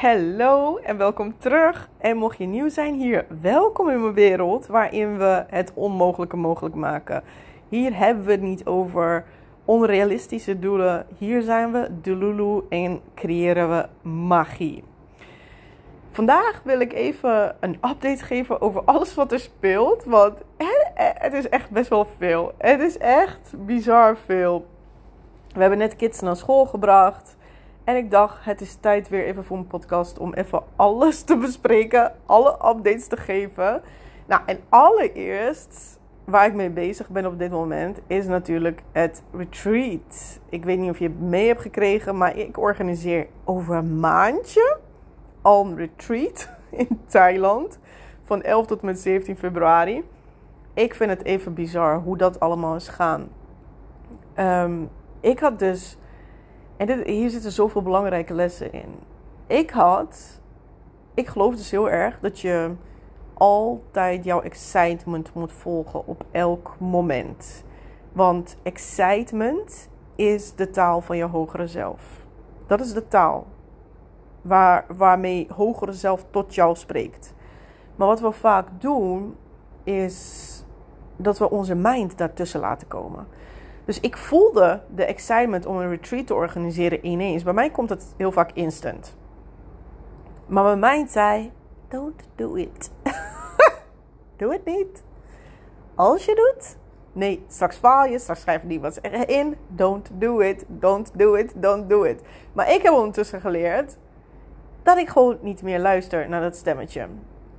Hallo 0.00 0.76
en 0.76 0.96
welkom 0.96 1.38
terug. 1.38 1.88
En 1.98 2.16
mocht 2.16 2.38
je 2.38 2.46
nieuw 2.46 2.68
zijn 2.68 2.94
hier, 2.94 3.26
welkom 3.40 3.88
in 3.88 4.00
mijn 4.00 4.14
wereld 4.14 4.66
waarin 4.66 5.18
we 5.18 5.44
het 5.48 5.72
onmogelijke 5.74 6.36
mogelijk 6.36 6.74
maken. 6.74 7.22
Hier 7.68 7.96
hebben 7.96 8.24
we 8.24 8.30
het 8.30 8.40
niet 8.40 8.66
over 8.66 9.24
onrealistische 9.64 10.58
doelen. 10.58 11.06
Hier 11.18 11.42
zijn 11.42 11.72
we 11.72 11.88
Delulu 12.00 12.62
en 12.68 13.00
creëren 13.14 13.70
we 13.70 14.08
magie. 14.08 14.84
Vandaag 16.10 16.60
wil 16.64 16.80
ik 16.80 16.92
even 16.92 17.56
een 17.60 17.74
update 17.74 18.24
geven 18.24 18.60
over 18.60 18.82
alles 18.84 19.14
wat 19.14 19.32
er 19.32 19.40
speelt. 19.40 20.04
Want 20.04 20.38
het 20.94 21.32
is 21.32 21.48
echt 21.48 21.70
best 21.70 21.88
wel 21.88 22.06
veel. 22.18 22.52
Het 22.58 22.80
is 22.80 22.98
echt 22.98 23.54
bizar 23.56 24.16
veel. 24.16 24.66
We 25.52 25.60
hebben 25.60 25.78
net 25.78 25.96
kids 25.96 26.20
naar 26.20 26.36
school 26.36 26.66
gebracht. 26.66 27.33
En 27.84 27.96
ik 27.96 28.10
dacht, 28.10 28.44
het 28.44 28.60
is 28.60 28.74
tijd 28.74 29.08
weer 29.08 29.24
even 29.24 29.44
voor 29.44 29.56
een 29.56 29.66
podcast 29.66 30.18
om 30.18 30.34
even 30.34 30.62
alles 30.76 31.22
te 31.22 31.36
bespreken, 31.36 32.12
alle 32.26 32.52
updates 32.52 33.06
te 33.06 33.16
geven. 33.16 33.82
Nou, 34.26 34.42
en 34.46 34.58
allereerst 34.68 35.98
waar 36.24 36.46
ik 36.46 36.54
mee 36.54 36.70
bezig 36.70 37.08
ben 37.08 37.26
op 37.26 37.38
dit 37.38 37.50
moment 37.50 38.00
is 38.06 38.26
natuurlijk 38.26 38.82
het 38.92 39.22
retreat. 39.32 40.40
Ik 40.48 40.64
weet 40.64 40.78
niet 40.78 40.90
of 40.90 40.98
je 40.98 41.08
het 41.08 41.20
mee 41.20 41.46
hebt 41.46 41.60
gekregen, 41.60 42.16
maar 42.16 42.36
ik 42.36 42.58
organiseer 42.58 43.26
over 43.44 43.74
een 43.74 44.00
maandje 44.00 44.78
een 45.42 45.76
retreat 45.76 46.48
in 46.70 47.00
Thailand 47.06 47.78
van 48.22 48.42
11 48.42 48.66
tot 48.66 48.82
met 48.82 48.98
17 48.98 49.36
februari. 49.36 50.04
Ik 50.74 50.94
vind 50.94 51.10
het 51.10 51.24
even 51.24 51.54
bizar 51.54 51.98
hoe 51.98 52.16
dat 52.16 52.40
allemaal 52.40 52.74
is 52.74 52.88
gaan. 52.88 53.28
Ehm, 54.34 54.82
ik 55.20 55.38
had 55.38 55.58
dus 55.58 55.98
hier 57.04 57.30
zitten 57.30 57.52
zoveel 57.52 57.82
belangrijke 57.82 58.34
lessen 58.34 58.72
in. 58.72 58.94
Ik 59.46 59.70
had, 59.70 60.40
ik 61.14 61.28
geloof 61.28 61.56
dus 61.56 61.70
heel 61.70 61.90
erg 61.90 62.20
dat 62.20 62.40
je 62.40 62.70
altijd 63.34 64.24
jouw 64.24 64.40
excitement 64.40 65.34
moet 65.34 65.52
volgen 65.52 66.06
op 66.06 66.24
elk 66.30 66.76
moment. 66.78 67.64
Want 68.12 68.56
excitement 68.62 69.88
is 70.14 70.54
de 70.54 70.70
taal 70.70 71.00
van 71.00 71.16
je 71.16 71.24
hogere 71.24 71.66
zelf. 71.66 72.26
Dat 72.66 72.80
is 72.80 72.92
de 72.92 73.08
taal 73.08 73.46
waar, 74.42 74.84
waarmee 74.96 75.46
hogere 75.54 75.92
zelf 75.92 76.24
tot 76.30 76.54
jou 76.54 76.76
spreekt. 76.76 77.34
Maar 77.96 78.06
wat 78.06 78.20
we 78.20 78.32
vaak 78.32 78.68
doen, 78.78 79.36
is 79.84 80.64
dat 81.16 81.38
we 81.38 81.50
onze 81.50 81.74
mind 81.74 82.18
daartussen 82.18 82.60
laten 82.60 82.88
komen. 82.88 83.26
Dus 83.84 84.00
ik 84.00 84.16
voelde 84.16 84.82
de 84.94 85.04
excitement 85.04 85.66
om 85.66 85.76
een 85.76 85.88
retreat 85.88 86.26
te 86.26 86.34
organiseren 86.34 87.06
ineens. 87.06 87.42
Bij 87.42 87.52
mij 87.52 87.70
komt 87.70 87.90
het 87.90 88.14
heel 88.16 88.32
vaak 88.32 88.50
instant. 88.52 89.16
Maar 90.46 90.64
mijn 90.64 90.96
mind 90.96 91.10
zei: 91.10 91.52
Don't 91.88 92.22
do 92.34 92.54
it. 92.54 92.90
Doe 94.36 94.52
het 94.52 94.64
niet. 94.64 95.04
Als 95.94 96.24
je 96.24 96.34
doet, 96.34 96.76
nee, 97.12 97.44
straks 97.48 97.76
faal 97.76 98.06
je, 98.06 98.18
straks 98.18 98.40
schrijf 98.40 98.64
niet 98.64 98.80
wat 98.80 98.98
in. 99.26 99.56
Don't 99.68 100.10
do 100.12 100.40
it, 100.40 100.64
don't 100.68 101.18
do 101.18 101.34
it, 101.34 101.52
don't 101.56 101.88
do 101.88 102.02
it. 102.02 102.22
Maar 102.52 102.72
ik 102.72 102.82
heb 102.82 102.92
ondertussen 102.92 103.40
geleerd 103.40 103.96
dat 104.82 104.96
ik 104.98 105.08
gewoon 105.08 105.38
niet 105.40 105.62
meer 105.62 105.78
luister 105.78 106.28
naar 106.28 106.40
dat 106.40 106.56
stemmetje. 106.56 107.06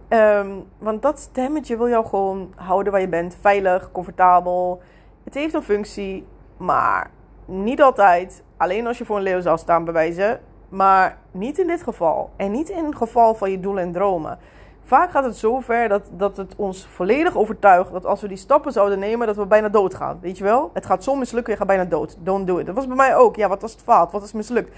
Ehm, 0.07 0.49
want 0.77 1.01
dat 1.01 1.19
stemmetje 1.19 1.77
wil 1.77 1.89
jou 1.89 2.05
gewoon 2.05 2.53
houden 2.55 2.91
waar 2.91 3.01
je 3.01 3.09
bent. 3.09 3.37
Veilig, 3.41 3.91
comfortabel. 3.91 4.81
Het 5.25 5.33
heeft 5.33 5.53
een 5.53 5.63
functie, 5.63 6.27
maar 6.57 7.11
niet 7.45 7.81
altijd. 7.81 8.43
Alleen 8.57 8.87
als 8.87 8.97
je 8.97 9.05
voor 9.05 9.17
een 9.17 9.23
leeuw 9.23 9.41
zou 9.41 9.57
staan 9.57 9.85
bewijzen. 9.85 10.39
Maar 10.69 11.17
niet 11.31 11.59
in 11.59 11.67
dit 11.67 11.83
geval. 11.83 12.29
En 12.35 12.51
niet 12.51 12.69
in 12.69 12.85
het 12.85 12.95
geval 12.95 13.35
van 13.35 13.51
je 13.51 13.59
doelen 13.59 13.83
en 13.83 13.91
dromen. 13.91 14.39
Vaak 14.81 15.11
gaat 15.11 15.23
het 15.23 15.37
zo 15.37 15.59
ver 15.59 15.87
dat, 15.87 16.09
dat 16.11 16.37
het 16.37 16.55
ons 16.55 16.87
volledig 16.87 17.37
overtuigt 17.37 17.91
dat 17.91 18.05
als 18.05 18.21
we 18.21 18.27
die 18.27 18.37
stappen 18.37 18.71
zouden 18.71 18.99
nemen, 18.99 19.27
dat 19.27 19.35
we 19.35 19.45
bijna 19.45 19.69
doodgaan. 19.69 20.17
Weet 20.21 20.37
je 20.37 20.43
wel? 20.43 20.69
Het 20.73 20.85
gaat 20.85 21.03
zo 21.03 21.15
mislukken, 21.15 21.51
je 21.53 21.57
gaat 21.59 21.67
bijna 21.67 21.85
dood. 21.85 22.17
Don't 22.19 22.47
do 22.47 22.57
it. 22.57 22.65
Dat 22.65 22.75
was 22.75 22.87
bij 22.87 22.95
mij 22.95 23.15
ook. 23.15 23.35
Ja, 23.35 23.47
wat 23.47 23.61
als 23.61 23.71
het 23.71 23.81
faalt? 23.81 24.11
Wat 24.11 24.21
het 24.21 24.33
mislukt? 24.33 24.75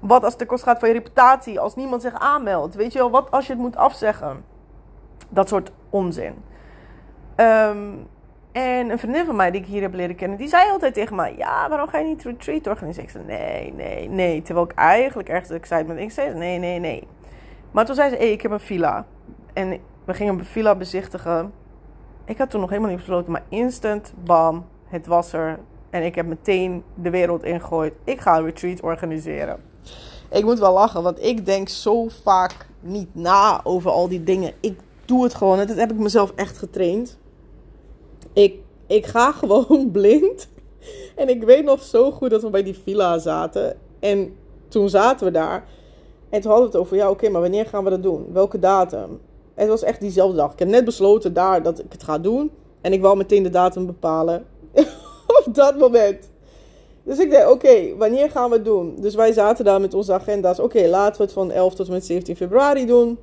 Wat 0.00 0.22
als 0.22 0.32
het 0.32 0.40
de 0.40 0.46
kost 0.46 0.62
gaat 0.62 0.78
van 0.78 0.88
je 0.88 0.94
reputatie? 0.94 1.60
Als 1.60 1.76
niemand 1.76 2.02
zich 2.02 2.14
aanmeldt? 2.14 2.74
Weet 2.74 2.92
je 2.92 2.98
wel? 2.98 3.10
Wat 3.10 3.30
als 3.30 3.46
je 3.46 3.52
het 3.52 3.62
moet 3.62 3.76
afzeggen? 3.76 4.44
Dat 5.28 5.48
soort 5.48 5.72
onzin. 5.90 6.34
Um, 7.36 8.06
en 8.56 8.90
een 8.90 8.98
vriendin 8.98 9.26
van 9.26 9.36
mij 9.36 9.50
die 9.50 9.60
ik 9.60 9.66
hier 9.66 9.82
heb 9.82 9.94
leren 9.94 10.16
kennen, 10.16 10.38
die 10.38 10.48
zei 10.48 10.70
altijd 10.70 10.94
tegen 10.94 11.16
mij: 11.16 11.34
Ja, 11.36 11.68
waarom 11.68 11.88
ga 11.88 11.98
je 11.98 12.04
niet 12.04 12.22
retreat 12.22 12.66
organiseren? 12.66 13.04
Ik 13.04 13.10
zei: 13.10 13.24
Nee, 13.24 13.72
nee, 13.72 14.08
nee. 14.08 14.42
Terwijl 14.42 14.66
ik 14.66 14.74
eigenlijk 14.74 15.28
ergens 15.28 15.50
excited 15.50 15.86
ben. 15.86 15.98
Ik 15.98 16.10
zei: 16.10 16.34
Nee, 16.34 16.58
nee, 16.58 16.78
nee. 16.78 17.06
Maar 17.70 17.84
toen 17.86 17.94
zei 17.94 18.10
ze: 18.10 18.16
hey, 18.16 18.32
ik 18.32 18.42
heb 18.42 18.50
een 18.50 18.60
villa. 18.60 19.06
En 19.52 19.78
we 20.04 20.14
gingen 20.14 20.38
een 20.38 20.44
villa 20.44 20.74
bezichtigen. 20.74 21.52
Ik 22.24 22.38
had 22.38 22.50
toen 22.50 22.60
nog 22.60 22.68
helemaal 22.68 22.90
niet 22.90 22.98
besloten, 22.98 23.32
maar 23.32 23.44
instant, 23.48 24.12
bam, 24.24 24.64
het 24.84 25.06
was 25.06 25.32
er. 25.32 25.58
En 25.90 26.02
ik 26.02 26.14
heb 26.14 26.26
meteen 26.26 26.84
de 26.94 27.10
wereld 27.10 27.44
ingegooid. 27.44 27.94
Ik 28.04 28.20
ga 28.20 28.36
een 28.36 28.44
retreat 28.44 28.82
organiseren. 28.82 29.60
Ik 30.30 30.44
moet 30.44 30.58
wel 30.58 30.72
lachen, 30.72 31.02
want 31.02 31.22
ik 31.22 31.46
denk 31.46 31.68
zo 31.68 32.08
vaak 32.22 32.66
niet 32.80 33.14
na 33.14 33.60
over 33.64 33.90
al 33.90 34.08
die 34.08 34.24
dingen. 34.24 34.52
Ik 34.60 34.78
doe 35.04 35.22
het 35.22 35.34
gewoon. 35.34 35.58
Dat 35.58 35.76
heb 35.76 35.90
ik 35.90 35.98
mezelf 35.98 36.32
echt 36.34 36.58
getraind. 36.58 37.18
Ik, 38.36 38.54
ik 38.86 39.06
ga 39.06 39.32
gewoon 39.40 39.90
blind. 39.90 40.48
En 41.14 41.28
ik 41.28 41.42
weet 41.42 41.64
nog 41.64 41.82
zo 41.82 42.10
goed 42.10 42.30
dat 42.30 42.42
we 42.42 42.50
bij 42.50 42.62
die 42.62 42.78
villa 42.78 43.18
zaten. 43.18 43.76
En 43.98 44.36
toen 44.68 44.88
zaten 44.88 45.26
we 45.26 45.32
daar. 45.32 45.64
En 46.28 46.40
toen 46.40 46.50
hadden 46.50 46.70
we 46.70 46.76
het 46.76 46.86
over, 46.86 46.96
ja 46.96 47.10
oké, 47.10 47.28
maar 47.28 47.40
wanneer 47.40 47.66
gaan 47.66 47.84
we 47.84 47.90
dat 47.90 48.02
doen? 48.02 48.26
Welke 48.32 48.58
datum? 48.58 49.20
Het 49.54 49.68
was 49.68 49.82
echt 49.82 50.00
diezelfde 50.00 50.36
dag. 50.36 50.52
Ik 50.52 50.58
heb 50.58 50.68
net 50.68 50.84
besloten 50.84 51.34
daar 51.34 51.62
dat 51.62 51.78
ik 51.78 51.92
het 51.92 52.02
ga 52.02 52.18
doen. 52.18 52.50
En 52.80 52.92
ik 52.92 53.00
wou 53.00 53.16
meteen 53.16 53.42
de 53.42 53.50
datum 53.50 53.86
bepalen. 53.86 54.46
Op 55.46 55.54
dat 55.54 55.78
moment. 55.78 56.28
Dus 57.02 57.18
ik 57.18 57.30
dacht, 57.30 57.50
oké, 57.50 57.96
wanneer 57.96 58.30
gaan 58.30 58.50
we 58.50 58.56
het 58.56 58.64
doen? 58.64 58.96
Dus 59.00 59.14
wij 59.14 59.32
zaten 59.32 59.64
daar 59.64 59.80
met 59.80 59.94
onze 59.94 60.12
agenda's. 60.12 60.58
Oké, 60.58 60.86
laten 60.86 61.16
we 61.16 61.22
het 61.22 61.32
van 61.32 61.50
11 61.50 61.74
tot 61.74 61.88
met 61.88 62.04
17 62.04 62.36
februari 62.36 62.86
doen. 62.86 63.18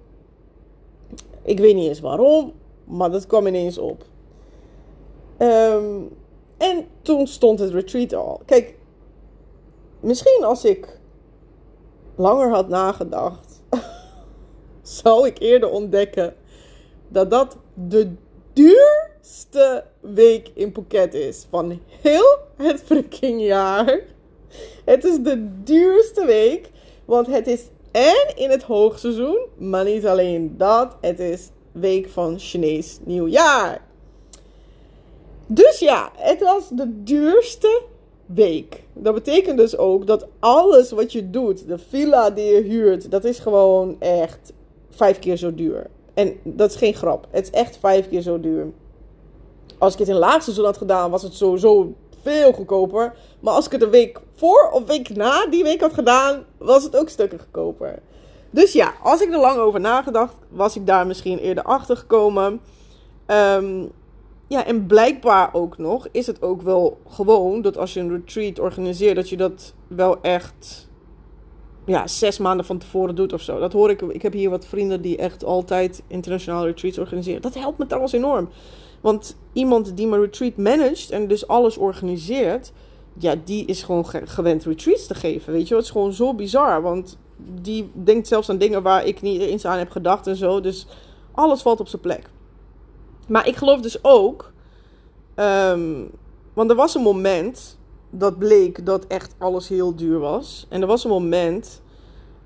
Ik 1.42 1.60
weet 1.60 1.76
niet 1.76 1.88
eens 1.88 2.00
waarom, 2.00 2.54
maar 2.84 3.12
dat 3.12 3.28
kwam 3.28 3.48
ineens 3.48 3.78
op. 3.78 4.06
Ehm, 5.44 6.02
en 6.58 6.88
toen 7.02 7.28
stond 7.28 7.60
het 7.60 7.72
retreat 7.72 8.14
al. 8.14 8.42
Kijk, 8.46 8.76
misschien 10.00 10.44
als 10.44 10.66
ik 10.66 11.00
langer 12.16 12.50
had 12.50 12.70
nagedacht, 12.70 13.62
zou 14.82 15.28
ik 15.28 15.40
eerder 15.40 15.70
ontdekken 15.70 16.36
dat 17.08 17.30
dat 17.30 17.58
de 17.74 18.12
duurste 18.54 19.84
week 20.00 20.52
in 20.54 20.74
Phuket 20.74 21.14
is 21.14 21.46
van 21.50 21.80
heel 22.02 22.38
het 22.58 22.82
freaking 22.86 23.42
jaar. 23.42 24.00
Het 24.86 25.04
is 25.04 25.20
de 25.20 25.64
duurste 25.64 26.26
week, 26.26 26.70
want 27.06 27.28
het 27.28 27.48
is 27.48 27.70
en 27.92 28.36
in 28.36 28.50
het 28.50 28.64
hoogseizoen, 28.64 29.48
maar 29.58 29.84
niet 29.84 30.06
alleen 30.06 30.58
dat, 30.58 30.98
het 31.02 31.20
is 31.20 31.50
week 31.72 32.10
van 32.10 32.40
Chinees 32.40 33.00
nieuwjaar. 33.04 33.92
Dus 35.48 35.80
ja, 35.80 36.12
het 36.16 36.40
was 36.40 36.70
de 36.70 37.04
duurste 37.04 37.82
week. 38.26 38.84
Dat 38.94 39.14
betekent 39.14 39.58
dus 39.58 39.78
ook 39.78 40.08
dat 40.08 40.28
alles 40.40 40.92
wat 40.92 41.12
je 41.12 41.30
doet, 41.30 41.68
de 41.68 41.78
villa 41.78 42.30
die 42.30 42.46
je 42.46 42.62
huurt, 42.62 43.12
dat 43.12 43.24
is 43.24 43.40
gewoon 43.40 43.96
echt 44.00 44.54
vijf 44.90 45.20
keer 45.20 45.38
zo 45.38 45.56
duur. 45.56 45.90
En 46.14 46.36
dat 46.44 46.70
is 46.70 46.76
geen 46.76 46.94
grap. 46.94 47.28
Het 47.30 47.44
is 47.44 47.52
echt 47.52 47.78
vijf 47.78 48.10
keer 48.10 48.22
zo 48.22 48.40
duur. 48.40 48.72
Als 49.78 49.94
ik 49.94 50.00
het 50.00 50.08
in 50.08 50.16
laagseizoen 50.16 50.66
had 50.66 50.78
gedaan, 50.78 51.12
was 51.12 51.24
het 51.24 51.34
sowieso 51.34 51.94
veel 52.22 52.54
goedkoper. 52.54 53.14
Maar 53.40 53.54
als 53.54 53.66
ik 53.66 53.72
het 53.72 53.82
een 53.82 53.90
week 53.90 54.20
voor 54.36 54.70
of 54.72 54.84
week 54.84 55.16
na 55.16 55.46
die 55.46 55.64
week 55.64 55.82
had 55.82 55.94
gedaan, 55.94 56.46
was 56.58 56.84
het 56.84 56.98
ook 56.98 57.10
stukken 57.10 57.40
goedkoper. 57.40 58.00
Dus 58.50 58.74
ja, 58.74 58.94
als 59.04 59.22
ik 59.22 59.32
er 59.32 59.40
lang 59.40 59.58
over 59.58 59.80
nagedacht, 59.80 60.34
was 60.50 60.76
ik 60.76 60.88
daar 60.88 61.08
misschien 61.08 61.38
eerder 61.38 61.64
achter 61.64 61.98
gekomen. 61.98 62.62
Um, 63.28 63.92
ja, 64.54 64.66
en 64.66 64.86
blijkbaar 64.86 65.54
ook 65.54 65.78
nog 65.78 66.08
is 66.12 66.28
het 66.28 66.42
ook 66.42 66.62
wel 66.62 66.98
gewoon 67.08 67.62
dat 67.62 67.78
als 67.78 67.94
je 67.94 68.00
een 68.00 68.12
retreat 68.12 68.60
organiseert, 68.60 69.16
dat 69.16 69.30
je 69.30 69.38
dat 69.38 69.74
wel 69.88 70.22
echt 70.22 70.90
ja, 71.86 72.08
zes 72.08 72.38
maanden 72.38 72.66
van 72.66 72.78
tevoren 72.78 73.16
doet 73.16 73.34
of 73.34 73.42
zo. 73.42 73.60
Dat 73.60 73.74
hoor 73.74 73.90
ik. 73.90 74.02
Ik 74.02 74.22
heb 74.22 74.34
hier 74.34 74.50
wat 74.50 74.66
vrienden 74.66 75.02
die 75.02 75.18
echt 75.18 75.44
altijd 75.44 76.04
internationale 76.08 76.66
retreats 76.66 76.98
organiseren. 76.98 77.42
Dat 77.42 77.54
helpt 77.54 77.78
me 77.78 77.86
trouwens 77.86 78.14
enorm. 78.14 78.50
Want 79.02 79.36
iemand 79.54 79.98
die 79.98 80.08
mijn 80.08 80.22
retreat 80.22 80.58
managt 80.58 81.12
en 81.12 81.28
dus 81.28 81.48
alles 81.48 81.78
organiseert, 81.78 82.72
ja, 83.18 83.36
die 83.46 83.66
is 83.66 83.84
gewoon 83.84 84.06
gewend 84.06 84.64
retreats 84.64 85.08
te 85.08 85.16
geven. 85.16 85.54
Weet 85.54 85.68
je, 85.68 85.76
het 85.76 85.84
is 85.84 85.90
gewoon 85.90 86.14
zo 86.14 86.34
bizar. 86.34 86.82
Want 86.82 87.18
die 87.62 87.92
denkt 87.94 88.28
zelfs 88.28 88.50
aan 88.50 88.58
dingen 88.58 88.84
waar 88.84 89.06
ik 89.06 89.22
niet 89.22 89.42
eens 89.42 89.66
aan 89.66 89.78
heb 89.78 89.90
gedacht 89.90 90.28
en 90.28 90.36
zo. 90.36 90.62
Dus 90.62 90.88
alles 91.32 91.62
valt 91.62 91.80
op 91.80 91.88
zijn 91.88 92.02
plek. 92.02 92.30
Maar 93.28 93.48
ik 93.48 93.56
geloof 93.56 93.82
dus 93.82 94.04
ook. 94.04 94.52
Um, 95.36 96.12
want 96.54 96.70
er 96.70 96.76
was 96.76 96.96
een 96.96 97.02
moment 97.02 97.78
dat 98.10 98.38
bleek 98.38 98.86
dat 98.86 99.08
echt 99.08 99.36
alles 99.38 99.68
heel 99.68 99.96
duur 99.96 100.20
was. 100.20 100.66
En 100.70 100.82
er 100.82 100.88
was 100.88 101.04
een 101.04 101.10
moment 101.10 101.82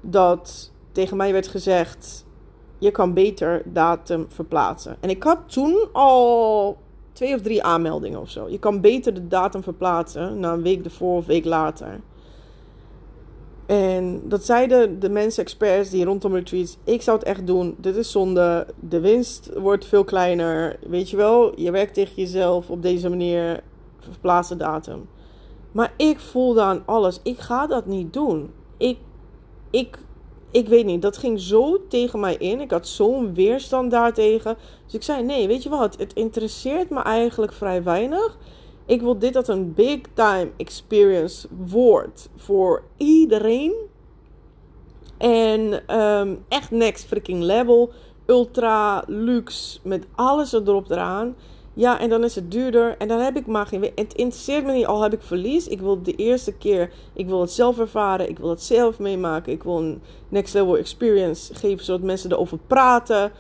dat 0.02 0.72
tegen 0.92 1.18
mij 1.18 1.32
werd 1.32 1.48
gezegd: 1.48 2.26
je 2.78 2.92
kan 2.92 3.14
beter 3.14 3.62
datum 3.66 4.26
verplaatsen. 4.30 4.98
En 5.00 5.10
ik 5.10 5.24
had 5.24 5.40
toen 5.46 5.90
al 5.92 6.78
twee 7.12 7.36
of 7.36 7.42
drie 7.42 7.64
aanmeldingen 7.64 8.20
of 8.20 8.30
zo. 8.30 8.50
Je 8.50 8.60
kan 8.60 8.82
beter 8.82 9.14
de 9.14 9.28
datum 9.28 9.64
verplaatsen 9.64 10.40
na 10.40 10.54
een 10.54 10.62
week 10.62 10.86
ervoor 10.86 11.18
of 11.18 11.26
week 11.26 11.46
later. 11.46 12.00
En 13.68 14.22
dat 14.24 14.46
zeiden 14.46 15.00
de 15.00 15.10
mensen, 15.10 15.44
experts 15.44 15.90
die 15.90 16.06
rondom 16.06 16.34
retreats. 16.34 16.78
Ik 16.84 17.02
zou 17.02 17.18
het 17.18 17.28
echt 17.28 17.48
doen. 17.48 17.76
Dit 17.78 17.96
is 17.96 18.12
zonde. 18.12 18.68
De 18.80 19.00
winst 19.00 19.50
wordt 19.58 19.86
veel 19.86 20.04
kleiner. 20.04 20.80
Weet 20.88 21.10
je 21.10 21.18
wel, 21.18 21.60
je 21.60 21.72
werkt 21.72 21.94
tegen 21.94 22.16
jezelf 22.16 22.70
op 22.70 22.82
deze 22.82 23.10
manier. 23.10 23.64
Verplaatst 24.00 24.50
de 24.50 24.56
datum. 24.56 25.10
Maar 25.72 25.94
ik 25.98 26.20
voelde 26.20 26.62
aan 26.62 26.84
alles. 26.86 27.20
Ik 27.24 27.40
ga 27.40 27.68
dat 27.68 27.86
niet 27.86 28.14
doen. 28.14 28.52
Ik, 28.78 28.98
ik, 29.70 30.00
ik 30.52 30.68
weet 30.68 30.86
niet. 30.86 31.02
Dat 31.02 31.18
ging 31.18 31.40
zo 31.40 31.88
tegen 31.88 32.20
mij 32.20 32.36
in. 32.36 32.60
Ik 32.60 32.72
had 32.72 32.88
zo'n 32.88 33.34
weerstand 33.34 33.92
daartegen. 33.92 34.58
Dus 34.86 34.94
ik 34.94 35.04
zei: 35.04 35.24
nee, 35.24 35.48
weet 35.48 35.64
je 35.64 35.70
wat? 35.70 35.98
Het 35.98 36.14
interesseert 36.14 36.90
me 36.90 37.02
eigenlijk 37.02 37.54
vrij 37.54 37.84
weinig. 37.84 38.38
Ik 38.88 39.02
wil 39.02 39.20
dit 39.20 39.34
dat 39.34 39.48
een 39.48 39.74
big 39.74 40.00
time 40.14 40.50
experience 40.58 41.48
wordt 41.68 42.30
voor 42.36 42.84
iedereen. 42.98 43.74
En 45.18 45.88
ehm, 45.88 46.36
echt 46.48 46.72
next 46.72 47.06
freaking 47.06 47.42
level. 47.42 47.92
Ultra 48.26 49.04
luxe 49.08 49.80
met 49.84 50.06
alles 50.16 50.54
erop 50.54 50.90
eraan. 50.90 51.36
Ja, 51.74 52.00
en 52.00 52.10
dan 52.10 52.24
is 52.24 52.36
het 52.36 52.52
duurder. 52.52 52.96
En 52.98 53.08
dan 53.08 53.20
heb 53.20 53.36
ik 53.36 53.46
maar 53.46 53.66
geen. 53.66 53.92
Het 53.96 54.14
interesseert 54.14 54.66
me 54.66 54.72
niet, 54.72 54.86
al 54.86 55.02
heb 55.02 55.14
ik 55.14 55.22
verlies. 55.22 55.68
Ik 55.68 55.80
wil 55.80 56.02
de 56.04 56.16
eerste 56.16 56.54
keer. 56.54 56.92
Ik 57.14 57.28
wil 57.28 57.42
het 57.42 57.52
zelf 57.52 57.80
ervaren. 57.80 58.30
Ik 58.30 58.40
wil 58.40 58.50
het 58.50 58.64
zelf 58.64 59.00
meemaken. 59.00 59.52
Ik 59.52 59.64
wil 59.64 59.78
een 59.78 60.02
next 60.30 60.54
level 60.54 60.78
experience 60.78 61.56
geven 61.56 61.86
zodat 61.86 62.02
mensen 62.02 62.32
erover 62.32 62.58
praten. 62.68 63.32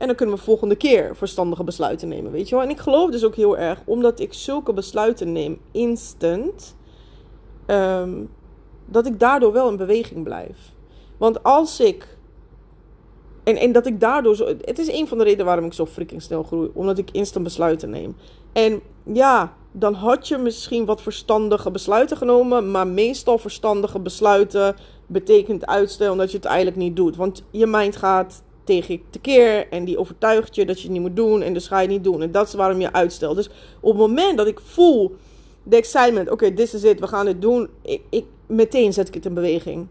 En 0.00 0.06
dan 0.06 0.16
kunnen 0.16 0.34
we 0.34 0.42
volgende 0.42 0.76
keer 0.76 1.16
verstandige 1.16 1.64
besluiten 1.64 2.08
nemen, 2.08 2.32
weet 2.32 2.48
je 2.48 2.54
wel. 2.54 2.64
En 2.64 2.70
ik 2.70 2.78
geloof 2.78 3.10
dus 3.10 3.24
ook 3.24 3.34
heel 3.34 3.58
erg, 3.58 3.82
omdat 3.84 4.20
ik 4.20 4.32
zulke 4.32 4.72
besluiten 4.72 5.32
neem 5.32 5.60
instant, 5.70 6.76
ehm, 7.66 8.24
dat 8.84 9.06
ik 9.06 9.20
daardoor 9.20 9.52
wel 9.52 9.68
in 9.68 9.76
beweging 9.76 10.24
blijf. 10.24 10.72
Want 11.18 11.42
als 11.42 11.80
ik. 11.80 12.18
En, 13.44 13.56
en 13.56 13.72
dat 13.72 13.86
ik 13.86 14.00
daardoor 14.00 14.36
zo. 14.36 14.46
Het 14.46 14.78
is 14.78 14.88
een 14.88 15.08
van 15.08 15.18
de 15.18 15.24
redenen 15.24 15.46
waarom 15.46 15.64
ik 15.64 15.72
zo 15.72 15.86
freaking 15.86 16.22
snel 16.22 16.42
groei. 16.42 16.70
Omdat 16.74 16.98
ik 16.98 17.10
instant 17.10 17.44
besluiten 17.44 17.90
neem. 17.90 18.16
En 18.52 18.80
ja, 19.12 19.54
dan 19.72 19.94
had 19.94 20.28
je 20.28 20.38
misschien 20.38 20.84
wat 20.84 21.02
verstandige 21.02 21.70
besluiten 21.70 22.16
genomen. 22.16 22.70
Maar 22.70 22.86
meestal 22.86 23.38
verstandige 23.38 23.98
besluiten 23.98 24.76
betekent 25.06 25.66
uitstel 25.66 26.12
omdat 26.12 26.30
je 26.30 26.36
het 26.36 26.46
eigenlijk 26.46 26.76
niet 26.76 26.96
doet. 26.96 27.16
Want 27.16 27.42
je 27.50 27.66
mind 27.66 27.96
gaat 27.96 28.42
tegen 28.70 28.94
je 28.94 29.00
tekeer 29.10 29.68
en 29.68 29.84
die 29.84 29.98
overtuigt 29.98 30.54
je 30.54 30.66
dat 30.66 30.76
je 30.76 30.82
het 30.82 30.92
niet 30.92 31.00
moet 31.00 31.16
doen 31.16 31.42
en 31.42 31.54
dus 31.54 31.66
ga 31.66 31.76
je 31.76 31.86
het 31.86 31.90
niet 31.90 32.04
doen. 32.04 32.22
En 32.22 32.30
dat 32.30 32.46
is 32.46 32.54
waarom 32.54 32.80
je 32.80 32.92
uitstelt. 32.92 33.36
Dus 33.36 33.50
op 33.80 33.90
het 33.90 34.00
moment 34.00 34.36
dat 34.36 34.46
ik 34.46 34.60
voel 34.60 35.16
de 35.62 35.76
excitement, 35.76 36.30
oké, 36.30 36.52
this 36.54 36.74
is 36.74 36.84
it, 36.84 37.00
we 37.00 37.06
gaan 37.06 37.26
het 37.26 37.42
doen, 37.42 37.68
ik, 38.10 38.24
meteen 38.46 38.92
zet 38.92 39.08
ik 39.08 39.14
het 39.14 39.26
in 39.26 39.34
beweging. 39.34 39.86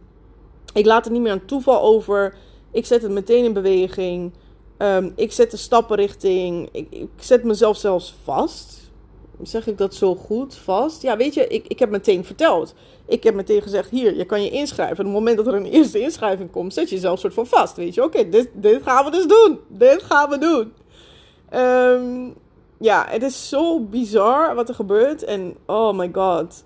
Ik 0.73 0.85
laat 0.85 1.03
het 1.03 1.13
niet 1.13 1.21
meer 1.21 1.31
aan 1.31 1.45
toeval 1.45 1.81
over. 1.81 2.35
Ik 2.71 2.85
zet 2.85 3.01
het 3.01 3.11
meteen 3.11 3.43
in 3.43 3.53
beweging. 3.53 4.31
Um, 4.77 5.13
ik 5.15 5.31
zet 5.31 5.51
de 5.51 5.57
stappen 5.57 5.97
richting. 5.97 6.69
Ik, 6.71 6.87
ik 6.89 7.09
zet 7.15 7.43
mezelf 7.43 7.77
zelfs 7.77 8.15
vast 8.23 8.78
zeg 9.41 9.67
ik 9.67 9.77
dat 9.77 9.95
zo 9.95 10.15
goed 10.15 10.55
vast? 10.55 11.01
Ja, 11.01 11.17
weet 11.17 11.33
je, 11.33 11.47
ik, 11.47 11.67
ik 11.67 11.79
heb 11.79 11.89
meteen 11.89 12.25
verteld. 12.25 12.73
Ik 13.05 13.23
heb 13.23 13.35
meteen 13.35 13.61
gezegd, 13.61 13.89
hier, 13.89 14.15
je 14.15 14.25
kan 14.25 14.43
je 14.43 14.49
inschrijven. 14.49 14.97
En 14.97 15.05
op 15.05 15.13
het 15.13 15.19
moment 15.19 15.37
dat 15.37 15.47
er 15.47 15.53
een 15.53 15.71
eerste 15.77 15.99
inschrijving 15.99 16.51
komt, 16.51 16.73
zet 16.73 16.89
je 16.89 16.95
jezelf 16.95 17.19
soort 17.19 17.33
van 17.33 17.47
vast. 17.47 17.75
Weet 17.75 17.93
je, 17.93 18.03
oké, 18.03 18.29
dit, 18.29 18.49
dit 18.53 18.83
gaan 18.83 19.05
we 19.05 19.11
dus 19.11 19.27
doen. 19.27 19.59
Dit 19.67 20.03
gaan 20.03 20.29
we 20.29 20.37
doen. 20.37 20.73
Um, 21.59 22.35
ja, 22.77 23.05
het 23.09 23.23
is 23.23 23.49
zo 23.49 23.79
bizar 23.79 24.55
wat 24.55 24.69
er 24.69 24.75
gebeurt. 24.75 25.23
En 25.23 25.55
oh 25.65 25.97
my 25.97 26.09
god, 26.13 26.63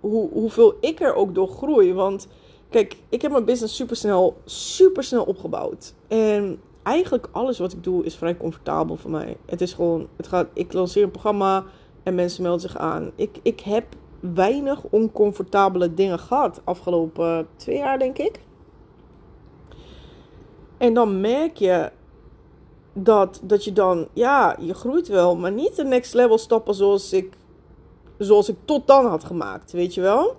hoe, 0.00 0.30
hoeveel 0.32 0.74
ik 0.80 1.00
er 1.00 1.14
ook 1.14 1.34
door 1.34 1.48
groei. 1.48 1.94
Want 1.94 2.28
kijk, 2.70 2.96
ik 3.08 3.22
heb 3.22 3.30
mijn 3.30 3.44
business 3.44 3.76
super 3.76 3.96
snel, 3.96 4.36
super 4.44 5.04
snel 5.04 5.24
opgebouwd. 5.24 5.94
En 6.08 6.60
eigenlijk 6.82 7.28
alles 7.30 7.58
wat 7.58 7.72
ik 7.72 7.84
doe 7.84 8.04
is 8.04 8.14
vrij 8.14 8.36
comfortabel 8.36 8.96
voor 8.96 9.10
mij. 9.10 9.36
Het 9.46 9.60
is 9.60 9.72
gewoon, 9.72 10.08
het 10.16 10.26
gaat, 10.26 10.46
ik 10.52 10.72
lanceer 10.72 11.02
een 11.02 11.10
programma 11.10 11.64
en 12.10 12.16
mensen 12.16 12.42
melden 12.42 12.60
zich 12.60 12.76
aan. 12.76 13.10
Ik, 13.14 13.38
ik 13.42 13.60
heb 13.60 13.84
weinig 14.20 14.84
oncomfortabele 14.90 15.94
dingen 15.94 16.18
gehad 16.18 16.60
afgelopen 16.64 17.46
twee 17.56 17.76
jaar, 17.76 17.98
denk 17.98 18.18
ik. 18.18 18.40
En 20.78 20.94
dan 20.94 21.20
merk 21.20 21.56
je 21.56 21.90
dat, 22.92 23.40
dat 23.42 23.64
je 23.64 23.72
dan, 23.72 24.08
ja, 24.12 24.56
je 24.60 24.74
groeit 24.74 25.08
wel, 25.08 25.36
maar 25.36 25.52
niet 25.52 25.76
de 25.76 25.84
next 25.84 26.14
level 26.14 26.38
stappen 26.38 26.74
zoals 26.74 27.12
ik, 27.12 27.36
zoals 28.18 28.48
ik 28.48 28.56
tot 28.64 28.86
dan 28.86 29.06
had 29.06 29.24
gemaakt, 29.24 29.72
weet 29.72 29.94
je 29.94 30.00
wel? 30.00 30.36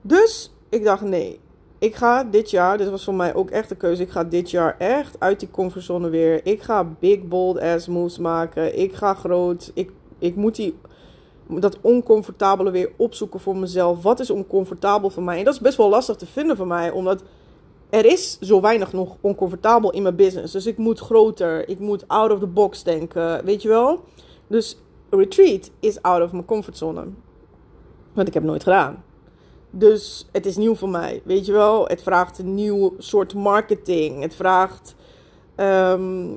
Dus 0.00 0.54
ik 0.68 0.84
dacht, 0.84 1.02
nee, 1.02 1.40
ik 1.78 1.94
ga 1.94 2.24
dit 2.24 2.50
jaar, 2.50 2.78
dit 2.78 2.90
was 2.90 3.04
voor 3.04 3.14
mij 3.14 3.34
ook 3.34 3.50
echt 3.50 3.70
een 3.70 3.76
keuze. 3.76 4.02
Ik 4.02 4.10
ga 4.10 4.24
dit 4.24 4.50
jaar 4.50 4.76
echt 4.78 5.20
uit 5.20 5.40
die 5.40 5.50
comfortzone 5.50 6.08
weer. 6.08 6.46
Ik 6.46 6.62
ga 6.62 6.84
big, 6.84 7.22
bold 7.22 7.60
ass 7.60 7.88
moves 7.88 8.18
maken. 8.18 8.78
Ik 8.78 8.94
ga 8.94 9.14
groot. 9.14 9.70
Ik 9.74 9.90
ik 10.22 10.36
moet 10.36 10.54
die, 10.54 10.74
dat 11.46 11.78
oncomfortabele 11.80 12.70
weer 12.70 12.90
opzoeken 12.96 13.40
voor 13.40 13.56
mezelf. 13.56 14.02
Wat 14.02 14.20
is 14.20 14.30
oncomfortabel 14.30 15.10
voor 15.10 15.22
mij? 15.22 15.38
En 15.38 15.44
dat 15.44 15.54
is 15.54 15.60
best 15.60 15.76
wel 15.76 15.88
lastig 15.88 16.16
te 16.16 16.26
vinden 16.26 16.56
voor 16.56 16.66
mij, 16.66 16.90
omdat 16.90 17.22
er 17.90 18.04
is 18.04 18.38
zo 18.40 18.60
weinig 18.60 18.92
nog 18.92 19.16
oncomfortabel 19.20 19.90
in 19.90 20.02
mijn 20.02 20.16
business. 20.16 20.52
Dus 20.52 20.66
ik 20.66 20.76
moet 20.78 20.98
groter, 20.98 21.68
ik 21.68 21.78
moet 21.78 22.08
out 22.08 22.30
of 22.30 22.38
the 22.38 22.46
box 22.46 22.82
denken, 22.82 23.44
weet 23.44 23.62
je 23.62 23.68
wel? 23.68 24.00
Dus 24.46 24.78
retreat 25.10 25.70
is 25.80 26.02
out 26.02 26.22
of 26.22 26.32
mijn 26.32 26.44
comfortzone. 26.44 27.04
Want 28.12 28.28
ik 28.28 28.34
heb 28.34 28.42
nooit 28.42 28.62
gedaan. 28.62 29.04
Dus 29.70 30.28
het 30.32 30.46
is 30.46 30.56
nieuw 30.56 30.74
voor 30.74 30.88
mij, 30.88 31.22
weet 31.24 31.46
je 31.46 31.52
wel? 31.52 31.86
Het 31.86 32.02
vraagt 32.02 32.38
een 32.38 32.54
nieuw 32.54 32.94
soort 32.98 33.34
marketing. 33.34 34.22
Het 34.22 34.34
vraagt 34.34 34.94
ehm, 35.54 36.28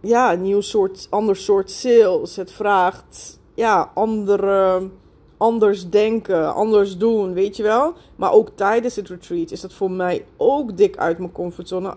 ja, 0.00 0.32
een 0.32 0.42
nieuw 0.42 0.60
soort, 0.60 1.06
ander 1.10 1.36
soort 1.36 1.70
sales. 1.70 2.36
Het 2.36 2.52
vraagt 2.52 3.38
ja, 3.54 3.90
andere, 3.94 4.88
anders 5.36 5.90
denken, 5.90 6.54
anders 6.54 6.98
doen, 6.98 7.32
weet 7.32 7.56
je 7.56 7.62
wel. 7.62 7.92
Maar 8.16 8.32
ook 8.32 8.50
tijdens 8.54 8.96
het 8.96 9.08
retreat 9.08 9.50
is 9.50 9.60
dat 9.60 9.72
voor 9.72 9.90
mij 9.90 10.24
ook 10.36 10.76
dik 10.76 10.96
uit 10.96 11.18
mijn 11.18 11.32
comfortzone. 11.32 11.94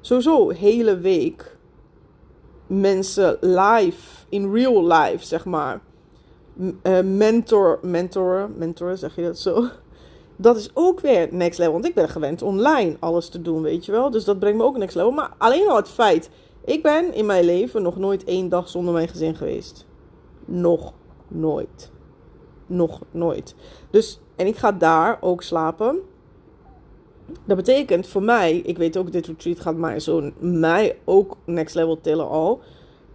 Sowieso, 0.00 0.48
hele 0.48 0.98
week 0.98 1.56
mensen 2.66 3.36
live, 3.40 4.26
in 4.28 4.52
real 4.52 4.86
life, 4.86 5.24
zeg 5.24 5.44
maar. 5.44 5.80
Uh, 6.82 7.00
mentor, 7.00 7.78
mentoren, 7.82 8.54
mentoren, 8.56 8.98
zeg 8.98 9.16
je 9.16 9.22
dat 9.22 9.38
zo? 9.38 9.68
Dat 10.36 10.56
is 10.56 10.70
ook 10.74 11.00
weer 11.00 11.28
next 11.30 11.58
level. 11.58 11.72
Want 11.72 11.86
ik 11.86 11.94
ben 11.94 12.08
gewend 12.08 12.42
online 12.42 12.96
alles 13.00 13.28
te 13.28 13.42
doen, 13.42 13.62
weet 13.62 13.84
je 13.84 13.92
wel. 13.92 14.10
Dus 14.10 14.24
dat 14.24 14.38
brengt 14.38 14.58
me 14.58 14.64
ook 14.64 14.76
next 14.76 14.94
level. 14.94 15.10
Maar 15.10 15.34
alleen 15.38 15.68
al 15.68 15.76
het 15.76 15.88
feit 15.88 16.30
ik 16.64 16.82
ben 16.82 17.14
in 17.14 17.26
mijn 17.26 17.44
leven 17.44 17.82
nog 17.82 17.96
nooit 17.96 18.24
één 18.24 18.48
dag 18.48 18.68
zonder 18.68 18.94
mijn 18.94 19.08
gezin 19.08 19.34
geweest. 19.34 19.86
Nog 20.44 20.92
nooit. 21.28 21.92
Nog 22.66 23.00
nooit. 23.10 23.54
Dus, 23.90 24.20
en 24.36 24.46
ik 24.46 24.56
ga 24.56 24.72
daar 24.72 25.18
ook 25.20 25.42
slapen. 25.42 25.98
Dat 27.44 27.56
betekent 27.56 28.06
voor 28.06 28.22
mij, 28.22 28.56
ik 28.56 28.78
weet 28.78 28.96
ook, 28.96 29.12
dit 29.12 29.26
retreat 29.26 29.60
gaat 29.60 29.76
mij 29.76 30.00
zo, 30.00 30.30
mij 30.38 30.98
ook 31.04 31.36
next 31.44 31.74
level 31.74 32.00
tillen 32.00 32.28
al. 32.28 32.60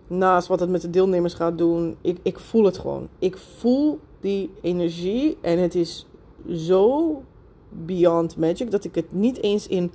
Naast 0.07 0.47
wat 0.47 0.59
het 0.59 0.69
met 0.69 0.81
de 0.81 0.89
deelnemers 0.89 1.33
gaat 1.33 1.57
doen, 1.57 1.97
ik, 2.01 2.17
ik 2.21 2.39
voel 2.39 2.63
het 2.63 2.77
gewoon. 2.77 3.07
Ik 3.19 3.37
voel 3.37 3.99
die 4.19 4.51
energie 4.61 5.37
en 5.41 5.59
het 5.59 5.75
is 5.75 6.07
zo 6.49 7.23
beyond 7.69 8.37
magic 8.37 8.71
dat 8.71 8.83
ik 8.83 8.95
het 8.95 9.11
niet 9.11 9.41
eens 9.41 9.67
in, 9.67 9.91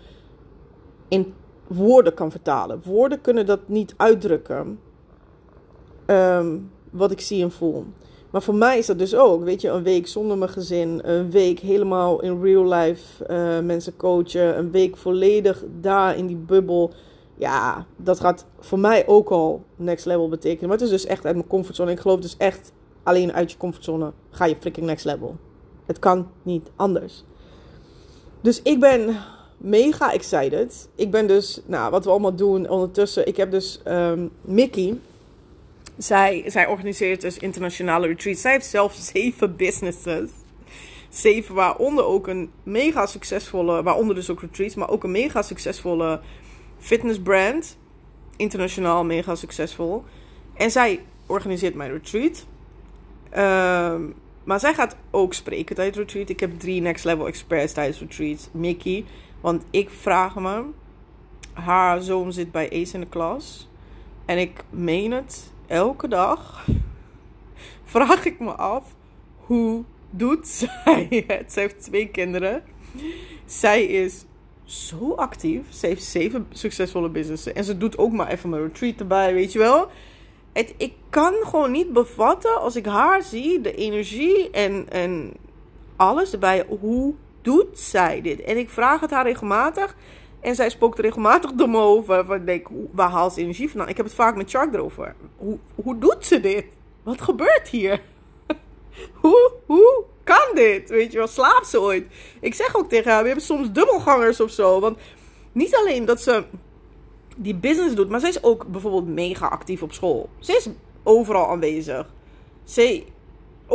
in 1.09 1.35
woorden 1.67 2.15
kan 2.15 2.31
vertalen. 2.31 2.83
Woorden 2.85 3.21
kunnen 3.21 3.47
dat 3.47 3.61
niet 3.67 3.95
uitdrukken. 3.97 4.79
Ehm, 6.07 6.57
wat 6.91 7.11
ik 7.11 7.21
zie 7.21 7.43
en 7.43 7.51
voel. 7.51 7.85
Maar 8.31 8.43
voor 8.43 8.55
mij 8.55 8.79
is 8.79 8.87
dat 8.87 8.99
dus 8.99 9.15
ook, 9.15 9.45
weet 9.45 9.61
je, 9.61 9.69
een 9.69 9.83
week 9.83 10.07
zonder 10.07 10.39
mijn 10.39 10.51
gezin, 10.51 11.01
een 11.03 11.31
week 11.31 11.59
helemaal 11.59 12.23
in 12.23 12.43
real 12.43 12.69
life 12.69 13.27
uh, 13.31 13.67
mensen 13.67 13.97
coachen, 13.97 14.59
een 14.59 14.71
week 14.71 14.97
volledig 14.97 15.65
daar 15.81 16.17
in 16.17 16.27
die 16.27 16.37
bubbel. 16.37 16.93
Ja, 17.35 17.87
dat 17.97 18.21
gaat 18.21 18.47
voor 18.59 18.79
mij 18.79 19.07
ook 19.07 19.29
al 19.29 19.65
next 19.77 20.07
level 20.07 20.29
betekenen. 20.29 20.69
Maar 20.69 20.79
het 20.79 20.87
is 20.87 20.93
dus 20.93 21.07
echt 21.07 21.27
uit 21.27 21.35
mijn 21.35 21.49
comfortzone. 21.49 21.91
Ik 21.91 22.01
geloof 22.01 22.21
dus 22.21 22.37
echt 22.37 22.73
alleen 23.03 23.33
uit 23.33 23.51
je 23.51 23.57
comfortzone 23.57 24.13
ga 24.31 24.45
je 24.45 24.57
freaking 24.61 24.87
next 24.87 25.05
level. 25.05 25.37
Het 25.87 25.99
kan 25.99 26.29
niet 26.43 26.71
anders. 26.77 27.25
Dus 28.41 28.63
ik 28.63 28.81
ben 28.81 29.17
mega 29.65 30.13
excited. 30.13 30.89
Ik 30.95 31.11
ben 31.11 31.27
dus, 31.27 31.61
nou, 31.67 31.91
wat 31.91 32.05
we 32.05 32.11
allemaal 32.11 32.35
doen 32.35 32.69
ondertussen. 32.69 33.27
Ik 33.27 33.37
heb 33.37 33.51
dus 33.51 33.81
um, 33.87 34.31
Mickey. 34.41 34.99
Zij, 35.97 36.45
zij 36.47 36.67
organiseert 36.67 37.21
dus 37.21 37.39
internationale 37.39 38.07
retreats. 38.07 38.41
Zij 38.41 38.53
heeft 38.53 38.67
zelf 38.67 38.95
zeven 38.95 39.57
businesses. 39.57 40.31
zeven, 41.09 41.55
waaronder 41.55 42.05
ook 42.05 42.27
een 42.27 42.51
mega 42.63 43.07
succesvolle, 43.07 43.83
waaronder 43.83 44.15
dus 44.15 44.31
ook 44.31 44.41
retreats, 44.41 44.75
maar 44.75 44.91
ook 44.91 45.05
een 45.05 45.11
mega 45.11 45.43
succesvolle 45.43 46.21
fitnessbrand. 46.79 47.77
Internationaal 48.37 49.05
mega 49.05 49.35
succesvol. 49.35 50.05
En 50.55 50.71
zij 50.71 51.05
organiseert 51.27 51.75
mijn 51.75 51.91
retreat. 51.91 52.47
Ehm, 53.31 54.03
maar 54.45 54.61
zij 54.61 54.75
gaat 54.75 54.97
ook 55.11 55.35
spreken 55.35 55.77
tijdens 55.77 55.99
retreat. 55.99 56.29
Ik 56.29 56.41
heb 56.41 56.59
drie 56.59 56.81
next 56.81 57.05
level 57.05 57.27
experts 57.27 57.73
tijdens 57.73 57.99
retreat. 57.99 58.49
Mickey. 58.53 59.05
Want 59.45 59.65
ik 59.71 59.91
vraag 59.91 60.35
me. 60.35 60.65
Haar 61.53 62.03
zoon 62.03 62.33
zit 62.33 62.53
bij 62.53 62.67
Ace 62.67 62.95
in 62.95 63.01
de 63.01 63.07
klas. 63.07 63.69
En 64.25 64.39
ik 64.39 64.65
meen 64.71 65.11
het. 65.13 65.53
Elke 65.67 66.09
dag 66.09 66.67
vraag 67.95 68.25
ik 68.25 68.41
me 68.41 68.53
af. 68.53 68.95
Hoe 69.37 69.85
doet 70.11 70.49
zij 70.83 71.25
het? 71.27 71.53
Ze 71.53 71.61
heeft 71.61 71.83
twee 71.83 72.09
kinderen. 72.09 72.63
Zij 73.45 73.85
is 73.85 74.25
zo 74.65 75.13
actief. 75.13 75.67
Ze 75.69 75.87
heeft 75.87 76.05
zeven 76.05 76.47
succesvolle 76.51 77.09
businessen. 77.09 77.55
En 77.55 77.65
ze 77.65 77.79
doet 77.79 77.99
ook 77.99 78.13
maar 78.13 78.29
even 78.29 78.51
mijn 78.51 78.63
retreat 78.63 79.01
erbij, 79.01 79.35
weet 79.35 79.53
je 79.53 79.59
wel. 79.59 79.89
Het, 80.53 80.75
ik 80.77 80.93
kan 81.11 81.35
gewoon 81.43 81.71
niet 81.71 81.93
bevatten 81.93 82.61
als 82.61 82.77
ik 82.77 82.87
haar 82.87 83.23
zie, 83.23 83.61
de 83.61 83.75
energie 83.75 84.51
en, 84.51 84.91
en 84.91 85.33
alles 85.97 86.33
erbij. 86.33 86.67
Hoe 86.81 87.15
doet 87.45 87.79
zij 87.79 88.21
dit? 88.21 88.41
En 88.43 88.57
ik 88.57 88.71
vraag 88.71 89.01
het 89.01 89.11
haar 89.11 89.25
regelmatig. 89.25 89.97
En 90.41 90.55
zij 90.55 90.71
spookt 90.71 90.99
regelmatig 90.99 91.53
dom 91.53 91.77
over. 91.77 92.25
Van, 92.25 92.45
denk, 92.45 92.69
waar 92.93 93.11
haalt 93.11 93.33
ze 93.33 93.41
energie 93.41 93.69
vandaan? 93.69 93.89
Ik 93.89 93.97
heb 93.97 94.07
het 94.07 94.15
vaak 94.15 94.37
met 94.37 94.51
Chuck 94.51 94.75
erover. 94.75 95.15
Hoe, 95.37 95.59
hoe 95.75 95.99
doet 95.99 96.27
ze 96.27 96.41
dit? 96.41 96.65
Wat 97.03 97.21
gebeurt 97.21 97.69
hier? 97.69 98.01
hoe, 99.23 99.53
hoe 99.67 100.05
kan 100.25 100.55
dit? 100.55 100.89
Weet 100.89 101.13
je 101.13 101.19
wel, 101.19 101.27
slaapt 101.27 101.67
ze 101.67 101.81
ooit? 101.81 102.07
Ik 102.41 102.55
zeg 102.55 102.77
ook 102.77 102.89
tegen 102.89 103.11
haar, 103.11 103.21
we 103.21 103.27
hebben 103.27 103.45
soms 103.45 103.73
dubbelgangers 103.73 104.41
of 104.41 104.51
zo. 104.51 104.81
Want 104.81 104.99
niet 105.53 105.77
alleen 105.77 106.05
dat 106.05 106.21
ze 106.21 106.45
die 107.37 107.55
business 107.55 107.95
doet, 107.95 108.09
maar 108.09 108.21
ze 108.21 108.29
is 108.29 108.43
ook 108.43 108.67
bijvoorbeeld 108.67 109.09
mega 109.09 109.47
actief 109.47 109.83
op 109.83 109.93
school. 109.93 110.29
Ze 110.39 110.57
is 110.57 110.69
overal 111.03 111.49
aanwezig. 111.49 112.13
Ze, 112.65 113.05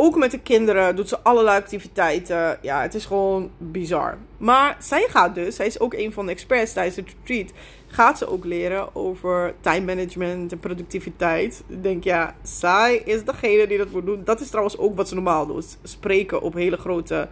ook 0.00 0.16
met 0.16 0.30
de 0.30 0.40
kinderen 0.40 0.96
doet 0.96 1.08
ze 1.08 1.20
allerlei 1.22 1.58
activiteiten. 1.58 2.58
Ja, 2.62 2.82
het 2.82 2.94
is 2.94 3.04
gewoon 3.04 3.50
bizar. 3.58 4.18
Maar 4.38 4.76
zij 4.78 5.06
gaat 5.08 5.34
dus, 5.34 5.56
zij 5.56 5.66
is 5.66 5.80
ook 5.80 5.94
een 5.94 6.12
van 6.12 6.26
de 6.26 6.32
experts 6.32 6.72
tijdens 6.72 6.96
het 6.96 7.06
retreat. 7.18 7.52
Gaat 7.86 8.18
ze 8.18 8.28
ook 8.28 8.44
leren 8.44 8.94
over 8.94 9.54
time 9.60 9.94
management 9.94 10.52
en 10.52 10.58
productiviteit. 10.58 11.62
Ik 11.66 11.82
denk, 11.82 12.04
ja, 12.04 12.34
zij 12.42 12.96
is 12.96 13.24
degene 13.24 13.66
die 13.66 13.78
dat 13.78 13.90
moet 13.90 14.06
doen. 14.06 14.24
Dat 14.24 14.40
is 14.40 14.48
trouwens 14.48 14.78
ook 14.78 14.96
wat 14.96 15.08
ze 15.08 15.14
normaal 15.14 15.46
doet. 15.46 15.78
Spreken 15.82 16.42
op 16.42 16.54
hele 16.54 16.76
grote 16.76 17.28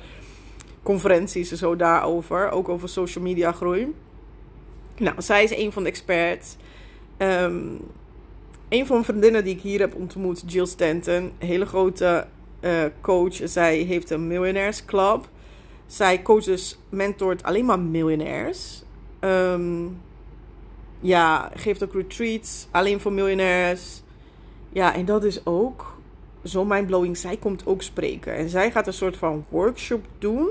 conferenties 0.82 1.50
en 1.50 1.56
zo 1.56 1.76
daarover. 1.76 2.50
Ook 2.50 2.68
over 2.68 2.88
social 2.88 3.25
media 3.25 3.52
groei. 3.52 3.94
Nou, 4.96 5.22
zij 5.22 5.44
is 5.44 5.56
een 5.56 5.72
van 5.72 5.82
de 5.82 5.88
experts. 5.88 6.56
Um, 7.18 7.80
een 8.68 8.87
van 8.87 8.94
mijn 8.94 9.04
vriendinnen 9.04 9.44
die 9.44 9.54
ik 9.54 9.62
hier 9.62 9.80
heb 9.80 9.94
ontmoet, 9.94 10.42
Jill 10.46 10.66
Stanton, 10.66 11.32
hele 11.38 11.66
grote 11.66 12.26
uh, 12.60 12.84
coach. 13.00 13.40
Zij 13.44 13.76
heeft 13.76 14.10
een 14.10 14.26
Millionaires 14.26 14.84
Club. 14.84 15.28
Zij 15.86 16.22
coacht 16.22 16.44
dus, 16.44 16.78
mentort 16.88 17.42
alleen 17.42 17.64
maar 17.64 17.80
miljonairs. 17.80 18.82
Um, 19.20 20.00
ja, 21.00 21.50
geeft 21.54 21.84
ook 21.84 21.92
retreats 21.92 22.68
alleen 22.70 23.00
voor 23.00 23.12
miljonairs. 23.12 24.02
Ja, 24.72 24.94
en 24.94 25.04
dat 25.04 25.24
is 25.24 25.46
ook 25.46 25.98
zo 26.44 26.64
mindblowing. 26.64 27.16
Zij 27.16 27.36
komt 27.36 27.66
ook 27.66 27.82
spreken. 27.82 28.34
En 28.34 28.48
zij 28.48 28.70
gaat 28.70 28.86
een 28.86 28.92
soort 28.92 29.16
van 29.16 29.44
workshop 29.48 30.04
doen. 30.18 30.48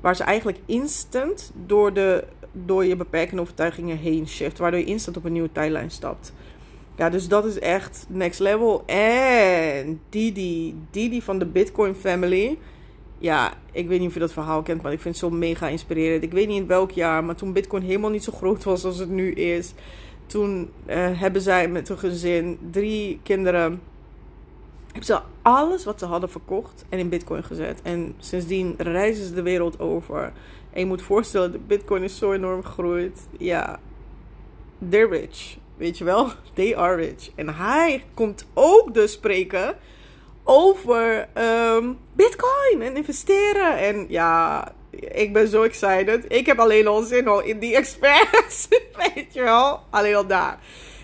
Waar 0.00 0.16
ze 0.16 0.24
eigenlijk 0.24 0.58
instant 0.66 1.52
door 1.66 1.92
de 1.92 2.24
door 2.52 2.84
je 2.84 2.96
beperkende 2.96 3.42
overtuigingen 3.42 3.98
heen 3.98 4.28
shift. 4.28 4.58
Waardoor 4.58 4.80
je 4.80 4.86
instant 4.86 5.16
op 5.16 5.24
een 5.24 5.32
nieuwe 5.32 5.52
tijdlijn 5.52 5.90
stapt. 5.90 6.32
Ja, 6.96 7.10
dus 7.10 7.28
dat 7.28 7.44
is 7.44 7.58
echt 7.58 8.06
next 8.08 8.40
level. 8.40 8.82
En 8.86 10.00
Didi, 10.08 10.74
Didi 10.90 11.22
van 11.22 11.38
de 11.38 11.46
Bitcoin 11.46 11.94
Family. 11.94 12.58
Ja, 13.18 13.52
ik 13.72 13.88
weet 13.88 13.98
niet 13.98 14.08
of 14.08 14.14
je 14.14 14.20
dat 14.20 14.32
verhaal 14.32 14.62
kent, 14.62 14.82
maar 14.82 14.92
ik 14.92 15.00
vind 15.00 15.20
het 15.20 15.24
zo 15.24 15.36
mega 15.36 15.68
inspirerend. 15.68 16.22
Ik 16.22 16.32
weet 16.32 16.48
niet 16.48 16.60
in 16.60 16.66
welk 16.66 16.90
jaar, 16.90 17.24
maar 17.24 17.34
toen 17.34 17.52
Bitcoin 17.52 17.82
helemaal 17.82 18.10
niet 18.10 18.24
zo 18.24 18.32
groot 18.32 18.64
was 18.64 18.84
als 18.84 18.98
het 18.98 19.08
nu 19.08 19.32
is. 19.32 19.74
Toen 20.26 20.70
uh, 20.86 21.20
hebben 21.20 21.42
zij 21.42 21.68
met 21.68 21.88
hun 21.88 21.98
gezin 21.98 22.58
drie 22.70 23.20
kinderen. 23.22 23.80
Hebben 24.86 25.04
ze 25.04 25.20
alles 25.42 25.84
wat 25.84 25.98
ze 25.98 26.04
hadden 26.06 26.30
verkocht 26.30 26.84
en 26.88 26.98
in 26.98 27.08
Bitcoin 27.08 27.44
gezet. 27.44 27.82
En 27.82 28.14
sindsdien 28.18 28.74
reizen 28.78 29.26
ze 29.26 29.34
de 29.34 29.42
wereld 29.42 29.80
over. 29.80 30.32
En 30.72 30.80
je 30.80 30.86
moet 30.86 31.02
voorstellen, 31.02 31.52
de 31.52 31.60
bitcoin 31.66 32.02
is 32.02 32.18
zo 32.18 32.32
enorm 32.32 32.62
gegroeid. 32.62 33.28
Ja, 33.38 33.80
they're 34.90 35.08
rich. 35.08 35.56
Weet 35.76 35.98
je 35.98 36.04
wel? 36.04 36.28
They 36.54 36.76
are 36.76 36.96
rich. 36.96 37.30
En 37.34 37.54
hij 37.54 38.04
komt 38.14 38.46
ook 38.54 38.94
dus 38.94 39.12
spreken 39.12 39.76
over 40.44 41.28
um, 41.74 41.98
bitcoin 42.12 42.82
en 42.82 42.96
investeren. 42.96 43.78
En 43.78 44.06
ja, 44.08 44.68
ik 45.00 45.32
ben 45.32 45.48
zo 45.48 45.62
excited. 45.62 46.24
Ik 46.28 46.46
heb 46.46 46.58
alleen 46.58 46.86
al 46.86 47.02
zin 47.02 47.28
al 47.28 47.42
in 47.42 47.58
die 47.58 47.76
experts. 47.80 48.68
Weet 48.96 49.34
je 49.34 49.42
wel? 49.42 49.80
Alleen 49.90 50.14
al 50.14 50.26
daar. 50.26 50.58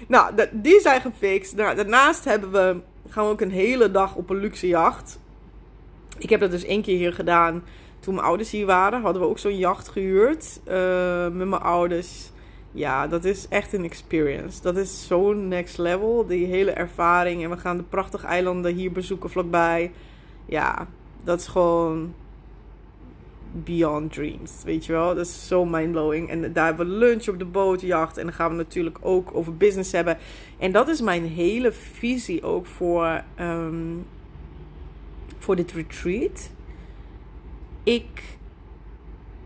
Nou, 0.08 0.34
die 0.50 0.80
zijn 0.80 1.00
gefixt. 1.00 1.56
Nou, 1.56 1.74
daarnaast 1.74 2.24
hebben 2.24 2.52
we, 2.52 2.80
gaan 3.08 3.24
we 3.24 3.30
ook 3.30 3.40
een 3.40 3.50
hele 3.50 3.90
dag 3.90 4.14
op 4.14 4.30
een 4.30 4.40
luxe 4.40 4.66
jacht. 4.66 5.18
Ik 6.18 6.30
heb 6.30 6.40
dat 6.40 6.50
dus 6.50 6.64
één 6.64 6.82
keer 6.82 6.96
hier 6.96 7.12
gedaan 7.12 7.64
toen 8.00 8.14
mijn 8.14 8.26
ouders 8.26 8.50
hier 8.50 8.66
waren, 8.66 9.02
hadden 9.02 9.22
we 9.22 9.28
ook 9.28 9.38
zo'n 9.38 9.56
jacht 9.56 9.88
gehuurd 9.88 10.60
uh, 10.68 10.74
met 11.22 11.48
mijn 11.48 11.62
ouders. 11.62 12.30
Ja, 12.72 13.06
dat 13.06 13.24
is 13.24 13.48
echt 13.48 13.72
een 13.72 13.84
experience. 13.84 14.62
Dat 14.62 14.76
is 14.76 15.06
zo'n 15.06 15.48
next 15.48 15.78
level, 15.78 16.26
die 16.26 16.46
hele 16.46 16.70
ervaring. 16.70 17.44
En 17.44 17.50
we 17.50 17.56
gaan 17.56 17.76
de 17.76 17.82
prachtige 17.82 18.26
eilanden 18.26 18.74
hier 18.74 18.92
bezoeken 18.92 19.30
vlakbij. 19.30 19.92
Ja, 20.46 20.88
dat 21.24 21.40
is 21.40 21.46
gewoon 21.46 22.14
beyond 23.52 24.12
dreams, 24.12 24.62
weet 24.64 24.86
je 24.86 24.92
wel. 24.92 25.14
Dat 25.14 25.26
is 25.26 25.46
zo 25.46 25.64
mindblowing. 25.64 26.28
En 26.28 26.52
daar 26.52 26.66
hebben 26.66 26.86
we 26.86 26.92
lunch 26.92 27.28
op 27.28 27.38
de 27.38 27.44
bootjacht. 27.44 28.16
En 28.16 28.24
dan 28.24 28.34
gaan 28.34 28.50
we 28.50 28.56
natuurlijk 28.56 28.98
ook 29.00 29.34
over 29.34 29.56
business 29.56 29.92
hebben. 29.92 30.18
En 30.58 30.72
dat 30.72 30.88
is 30.88 31.00
mijn 31.00 31.24
hele 31.24 31.72
visie 31.72 32.42
ook 32.42 32.66
voor, 32.66 33.22
um, 33.40 34.06
voor 35.38 35.56
dit 35.56 35.72
retreat 35.72 36.50
ik, 37.82 38.38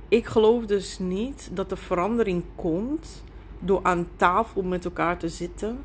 ik 0.09 0.27
geloof 0.27 0.67
dus 0.67 0.99
niet 0.99 1.51
dat 1.53 1.69
de 1.69 1.77
verandering 1.77 2.45
komt 2.55 3.25
door 3.59 3.81
aan 3.83 4.09
tafel 4.17 4.63
met 4.63 4.85
elkaar 4.85 5.19
te 5.19 5.29
zitten 5.29 5.79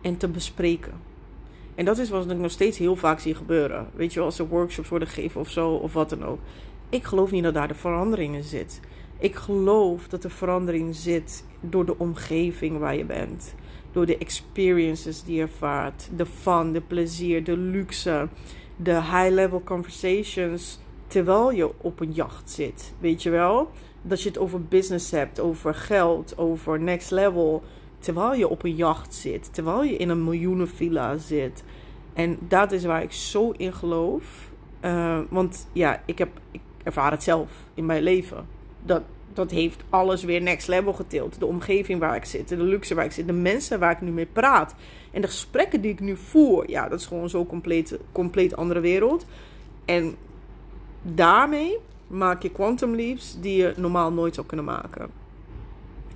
en 0.00 0.16
te 0.16 0.28
bespreken. 0.28 0.92
En 1.74 1.84
dat 1.84 1.98
is 1.98 2.10
wat 2.10 2.30
ik 2.30 2.38
nog 2.38 2.50
steeds 2.50 2.78
heel 2.78 2.96
vaak 2.96 3.20
zie 3.20 3.34
gebeuren. 3.34 3.86
Weet 3.94 4.12
je 4.12 4.20
als 4.20 4.38
er 4.38 4.48
workshops 4.48 4.88
worden 4.88 5.08
gegeven 5.08 5.40
of 5.40 5.50
zo, 5.50 5.70
of 5.70 5.92
wat 5.92 6.10
dan 6.10 6.24
ook. 6.24 6.38
Ik 6.88 7.04
geloof 7.04 7.30
niet 7.30 7.42
dat 7.42 7.54
daar 7.54 7.68
de 7.68 7.74
verandering 7.74 8.34
in 8.34 8.42
zit. 8.42 8.80
Ik 9.18 9.34
geloof 9.34 10.08
dat 10.08 10.22
de 10.22 10.30
verandering 10.30 10.94
zit 10.94 11.44
door 11.60 11.86
de 11.86 11.98
omgeving 11.98 12.78
waar 12.78 12.96
je 12.96 13.04
bent. 13.04 13.54
Door 13.92 14.06
de 14.06 14.18
experiences 14.18 15.22
die 15.22 15.36
je 15.36 15.42
ervaart. 15.42 16.08
De 16.16 16.26
fun, 16.26 16.72
de 16.72 16.80
plezier, 16.80 17.44
de 17.44 17.56
luxe. 17.56 18.28
De 18.76 18.94
high-level 18.94 19.62
conversations 19.62 20.78
terwijl 21.08 21.50
je 21.50 21.70
op 21.80 22.00
een 22.00 22.12
jacht 22.12 22.50
zit. 22.50 22.92
Weet 22.98 23.22
je 23.22 23.30
wel? 23.30 23.70
Dat 24.02 24.22
je 24.22 24.28
het 24.28 24.38
over 24.38 24.62
business 24.62 25.10
hebt, 25.10 25.40
over 25.40 25.74
geld, 25.74 26.38
over 26.38 26.80
next 26.80 27.10
level. 27.10 27.62
Terwijl 27.98 28.34
je 28.34 28.48
op 28.48 28.64
een 28.64 28.74
jacht 28.74 29.14
zit. 29.14 29.54
Terwijl 29.54 29.82
je 29.82 29.96
in 29.96 30.08
een 30.08 30.24
miljoenenvilla 30.24 31.16
zit. 31.16 31.64
En 32.12 32.38
dat 32.40 32.72
is 32.72 32.84
waar 32.84 33.02
ik 33.02 33.12
zo 33.12 33.50
in 33.50 33.72
geloof. 33.72 34.52
Uh, 34.84 35.18
want 35.28 35.68
ja, 35.72 36.02
ik, 36.06 36.18
heb, 36.18 36.28
ik 36.50 36.60
ervaar 36.82 37.10
het 37.10 37.22
zelf 37.22 37.50
in 37.74 37.86
mijn 37.86 38.02
leven. 38.02 38.46
Dat, 38.84 39.02
dat 39.32 39.50
heeft 39.50 39.82
alles 39.88 40.24
weer 40.24 40.40
next 40.40 40.68
level 40.68 40.92
getild. 40.92 41.38
De 41.38 41.46
omgeving 41.46 42.00
waar 42.00 42.16
ik 42.16 42.24
zit, 42.24 42.48
de 42.48 42.62
luxe 42.62 42.94
waar 42.94 43.04
ik 43.04 43.12
zit, 43.12 43.26
de 43.26 43.32
mensen 43.32 43.78
waar 43.78 43.90
ik 43.90 44.00
nu 44.00 44.10
mee 44.10 44.26
praat. 44.26 44.74
En 45.10 45.20
de 45.20 45.26
gesprekken 45.26 45.80
die 45.80 45.92
ik 45.92 46.00
nu 46.00 46.16
voer. 46.16 46.70
Ja, 46.70 46.88
dat 46.88 47.00
is 47.00 47.06
gewoon 47.06 47.28
zo'n 47.28 47.46
compleet, 47.46 47.98
compleet 48.12 48.56
andere 48.56 48.80
wereld. 48.80 49.26
En 49.84 50.16
daarmee 51.02 51.78
maak 52.06 52.42
je 52.42 52.50
quantum 52.50 52.94
leaps 52.94 53.36
die 53.40 53.56
je 53.56 53.74
normaal 53.76 54.12
nooit 54.12 54.34
zou 54.34 54.46
kunnen 54.46 54.66
maken. 54.66 55.10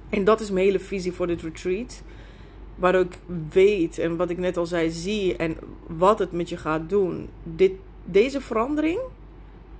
En 0.08 0.24
dat 0.24 0.40
is 0.40 0.50
mijn 0.50 0.66
hele 0.66 0.80
visie 0.80 1.12
voor 1.12 1.26
dit 1.26 1.42
retreat. 1.42 2.02
Waar 2.74 2.94
ik 2.94 3.18
weet 3.52 3.98
en 3.98 4.16
wat 4.16 4.30
ik 4.30 4.38
net 4.38 4.56
al 4.56 4.66
zei, 4.66 4.90
zie 4.90 5.36
en 5.36 5.56
wat 5.86 6.18
het 6.18 6.32
met 6.32 6.48
je 6.48 6.56
gaat 6.56 6.88
doen. 6.88 7.28
Dit, 7.42 7.72
deze 8.04 8.40
verandering 8.40 8.98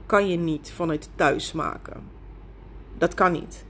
kan 0.06 0.28
je 0.28 0.37
niet 0.37 0.73
vanuit 0.73 1.09
thuis 1.14 1.52
maken. 1.52 2.02
Dat 2.99 3.14
kan 3.14 3.32
niet. 3.32 3.64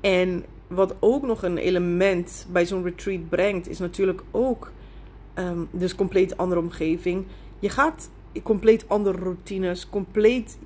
En 0.00 0.44
wat 0.66 0.94
ook 1.00 1.22
nog 1.22 1.42
een 1.42 1.58
element 1.58 2.46
bij 2.52 2.66
zo'n 2.66 2.82
retreat 2.82 3.28
brengt, 3.28 3.68
is 3.68 3.78
natuurlijk 3.78 4.22
ook 4.30 4.72
um, 5.34 5.68
dus 5.70 5.94
compleet 5.94 6.36
andere 6.36 6.60
omgeving. 6.60 7.26
Je 7.58 7.68
gaat 7.68 8.10
compleet 8.42 8.88
andere 8.88 9.18
routines, 9.18 9.88
compleet 9.88 10.58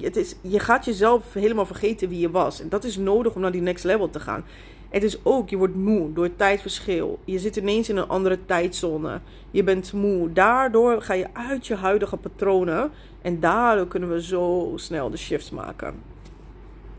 het 0.00 0.16
is, 0.16 0.34
je 0.40 0.58
gaat 0.58 0.84
jezelf 0.84 1.32
helemaal 1.32 1.66
vergeten 1.66 2.08
wie 2.08 2.18
je 2.18 2.30
was. 2.30 2.60
En 2.60 2.68
dat 2.68 2.84
is 2.84 2.96
nodig 2.96 3.34
om 3.34 3.40
naar 3.40 3.52
die 3.52 3.60
next 3.60 3.84
level 3.84 4.10
te 4.10 4.20
gaan. 4.20 4.44
Het 4.88 5.02
is 5.02 5.24
ook, 5.24 5.48
je 5.48 5.56
wordt 5.56 5.74
moe 5.74 6.12
door 6.12 6.24
het 6.24 6.38
tijdverschil. 6.38 7.18
Je 7.24 7.38
zit 7.38 7.56
ineens 7.56 7.88
in 7.88 7.96
een 7.96 8.08
andere 8.08 8.44
tijdzone. 8.44 9.20
Je 9.50 9.62
bent 9.62 9.92
moe. 9.92 10.32
Daardoor 10.32 11.02
ga 11.02 11.14
je 11.14 11.26
uit 11.32 11.66
je 11.66 11.74
huidige 11.74 12.16
patronen. 12.16 12.90
En 13.22 13.40
daardoor 13.40 13.86
kunnen 13.86 14.08
we 14.08 14.22
zo 14.22 14.72
snel 14.74 15.10
de 15.10 15.16
shifts 15.16 15.50
maken. 15.50 15.94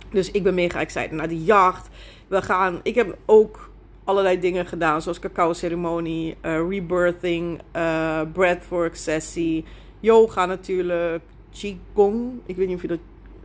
Dus 0.09 0.31
ik 0.31 0.43
ben 0.43 0.53
mega 0.53 0.79
excited 0.79 1.11
naar 1.11 1.27
die 1.27 1.43
jacht. 1.43 1.89
We 2.27 2.41
gaan, 2.41 2.79
ik 2.83 2.95
heb 2.95 3.17
ook 3.25 3.69
allerlei 4.03 4.39
dingen 4.39 4.65
gedaan, 4.65 5.01
zoals 5.01 5.19
cacao 5.19 5.53
ceremonie, 5.53 6.35
uh, 6.41 6.69
rebirthing, 6.69 7.61
uh, 7.75 8.21
breathwork 8.33 8.95
sessie, 8.95 9.65
yoga 9.99 10.45
natuurlijk, 10.45 11.23
qigong. 11.59 12.31
Ik 12.45 12.55
weet 12.55 12.67
niet 12.67 12.75
of 12.75 12.81
je 12.81 12.87
dat 12.87 12.99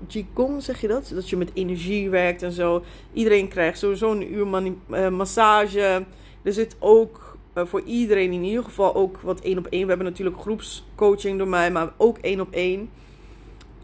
qigong 0.06 0.62
zeg 0.62 0.80
je 0.80 0.88
dat, 0.88 1.10
dat 1.14 1.28
je 1.28 1.36
met 1.36 1.50
energie 1.54 2.10
werkt 2.10 2.42
en 2.42 2.52
zo. 2.52 2.82
Iedereen 3.12 3.48
krijgt 3.48 3.78
sowieso 3.78 4.10
een 4.12 4.34
uur 4.34 4.46
uh, 4.90 5.08
massage. 5.08 6.04
Er 6.42 6.52
zit 6.52 6.76
ook 6.78 7.36
voor 7.54 7.82
iedereen 7.82 8.32
in 8.32 8.42
ieder 8.42 8.64
geval 8.64 8.94
ook 8.94 9.20
wat 9.20 9.40
één 9.40 9.58
op 9.58 9.66
één. 9.66 9.82
We 9.82 9.88
hebben 9.88 10.06
natuurlijk 10.06 10.40
groepscoaching 10.40 11.38
door 11.38 11.48
mij, 11.48 11.70
maar 11.70 11.92
ook 11.96 12.18
één 12.18 12.40
op 12.40 12.52
één. 12.52 12.90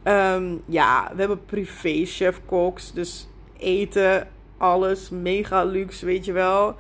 Ehm, 0.03 0.55
ja, 0.65 1.11
we 1.13 1.19
hebben 1.19 1.45
privé 1.45 2.05
chef 2.05 2.41
dus 2.95 3.29
eten 3.59 4.29
alles 4.57 5.11
mega 5.11 5.65
luxe, 5.65 6.07
weet 6.07 6.25
je 6.25 6.33
wel. 6.33 6.77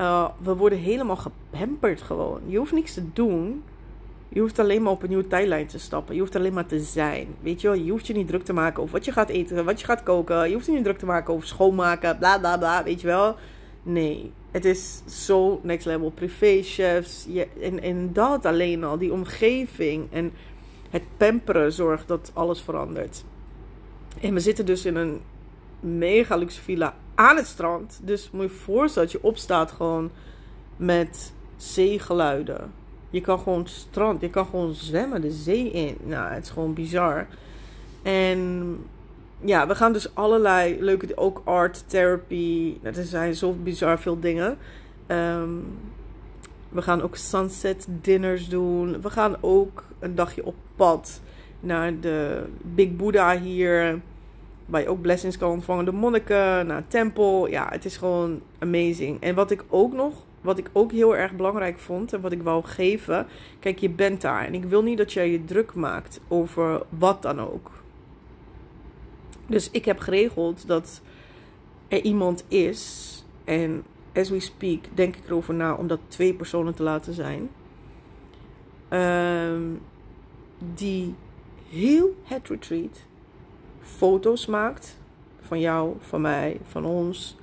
Uh, 0.00 0.28
we 0.42 0.56
worden 0.56 0.78
helemaal 0.78 1.16
gepamperd 1.16 2.02
gewoon. 2.02 2.40
Je 2.46 2.58
hoeft 2.58 2.72
niks 2.72 2.94
te 2.94 3.12
doen. 3.12 3.64
Je 4.32 4.40
hoeft 4.40 4.58
alleen 4.58 4.82
maar 4.82 4.92
op 4.92 5.02
een 5.02 5.08
nieuwe 5.08 5.26
tijdlijn 5.26 5.66
te 5.66 5.78
stappen. 5.78 6.14
Je 6.14 6.20
hoeft 6.20 6.36
alleen 6.36 6.52
maar 6.52 6.66
te 6.66 6.80
zijn. 6.80 7.26
Weet 7.40 7.60
je 7.60 7.68
wel, 7.68 7.76
je 7.76 7.90
hoeft 7.90 8.06
je 8.06 8.14
niet 8.14 8.28
druk 8.28 8.44
te 8.44 8.52
maken 8.52 8.82
over 8.82 8.94
wat 8.94 9.04
je 9.04 9.12
gaat 9.12 9.28
eten, 9.28 9.64
wat 9.64 9.80
je 9.80 9.86
gaat 9.86 10.02
koken. 10.02 10.48
Je 10.48 10.54
hoeft 10.54 10.66
je 10.66 10.72
niet 10.72 10.84
druk 10.84 10.98
te 10.98 11.06
maken 11.06 11.34
over 11.34 11.46
schoonmaken, 11.46 12.18
bla 12.18 12.38
bla 12.38 12.58
bla, 12.58 12.84
weet 12.84 13.00
je 13.00 13.06
wel. 13.06 13.36
Nee, 13.82 14.32
het 14.50 14.64
is 14.64 15.02
zo 15.26 15.60
next 15.62 15.86
level. 15.86 16.10
Privéchefs. 16.10 17.26
En, 17.60 17.82
en 17.82 18.12
dat 18.12 18.46
alleen 18.46 18.84
al, 18.84 18.98
die 18.98 19.12
omgeving 19.12 20.12
en 20.12 20.32
het 20.90 21.02
pamperen 21.16 21.72
zorgt 21.72 22.08
dat 22.08 22.30
alles 22.34 22.60
verandert. 22.60 23.24
En 24.20 24.34
we 24.34 24.40
zitten 24.40 24.66
dus 24.66 24.84
in 24.84 24.96
een 24.96 25.20
mega 25.80 26.36
luxe 26.36 26.62
villa 26.62 26.94
aan 27.14 27.36
het 27.36 27.46
strand. 27.46 28.00
Dus 28.02 28.30
moet 28.30 28.42
je 28.42 28.48
voorstellen 28.48 29.08
dat 29.08 29.20
je 29.20 29.28
opstaat 29.28 29.72
gewoon 29.72 30.10
met 30.76 31.32
zeegeluiden. 31.56 32.81
Je 33.12 33.20
kan 33.20 33.38
gewoon 33.38 33.66
strand, 33.66 34.20
je 34.20 34.30
kan 34.30 34.46
gewoon 34.46 34.74
zwemmen 34.74 35.20
de 35.20 35.30
zee 35.30 35.70
in. 35.70 35.96
Nou, 36.04 36.32
het 36.32 36.44
is 36.44 36.50
gewoon 36.50 36.74
bizar. 36.74 37.26
En 38.02 38.76
ja, 39.40 39.66
we 39.66 39.74
gaan 39.74 39.92
dus 39.92 40.14
allerlei 40.14 40.76
leuke, 40.80 41.16
ook 41.16 41.42
art 41.44 41.84
therapy. 41.86 42.76
Nou, 42.82 42.96
er 42.96 43.04
zijn 43.04 43.34
zo 43.34 43.52
bizar 43.52 43.98
veel 43.98 44.20
dingen. 44.20 44.58
Ehm, 45.06 45.50
we 46.68 46.82
gaan 46.82 47.02
ook 47.02 47.16
sunset 47.16 47.86
dinners 47.88 48.48
doen. 48.48 49.00
We 49.00 49.10
gaan 49.10 49.36
ook 49.40 49.84
een 49.98 50.14
dagje 50.14 50.44
op 50.46 50.54
pad 50.76 51.20
naar 51.60 52.00
de 52.00 52.44
Big 52.62 52.96
Buddha 52.96 53.38
hier. 53.38 54.00
Waar 54.66 54.80
je 54.80 54.88
ook 54.88 55.00
blessings 55.00 55.38
kan 55.38 55.50
ontvangen. 55.50 55.84
De 55.84 55.92
monniken, 55.92 56.66
naar 56.66 56.86
tempel. 56.88 57.48
Ja, 57.48 57.68
het 57.70 57.84
is 57.84 57.96
gewoon 57.96 58.40
amazing. 58.58 59.20
En 59.20 59.34
wat 59.34 59.50
ik 59.50 59.64
ook 59.68 59.92
nog, 59.92 60.14
wat 60.42 60.58
ik 60.58 60.70
ook 60.72 60.92
heel 60.92 61.16
erg 61.16 61.32
belangrijk 61.32 61.78
vond 61.78 62.12
en 62.12 62.20
wat 62.20 62.32
ik 62.32 62.42
wou 62.42 62.64
geven. 62.64 63.26
Kijk, 63.58 63.78
je 63.78 63.90
bent 63.90 64.20
daar. 64.20 64.46
En 64.46 64.54
ik 64.54 64.64
wil 64.64 64.82
niet 64.82 64.98
dat 64.98 65.12
jij 65.12 65.30
je 65.30 65.44
druk 65.44 65.74
maakt 65.74 66.20
over 66.28 66.82
wat 66.88 67.22
dan 67.22 67.40
ook. 67.40 67.70
Dus 69.46 69.70
ik 69.70 69.84
heb 69.84 69.98
geregeld 69.98 70.66
dat 70.66 71.02
er 71.88 72.00
iemand 72.00 72.44
is. 72.48 73.08
En 73.44 73.84
as 74.14 74.30
we 74.30 74.40
speak, 74.40 74.84
denk 74.94 75.16
ik 75.16 75.26
erover 75.26 75.54
na 75.54 75.74
om 75.74 75.86
dat 75.86 76.00
twee 76.08 76.34
personen 76.34 76.74
te 76.74 76.82
laten 76.82 77.14
zijn. 77.14 77.50
Ehm, 78.88 79.62
die 80.74 81.14
heel 81.68 82.16
het 82.24 82.48
retreat 82.48 83.06
foto's 83.80 84.46
maakt. 84.46 85.00
Van 85.40 85.60
jou, 85.60 85.94
van 85.98 86.20
mij, 86.20 86.60
van 86.64 86.84
ons. 86.84 87.36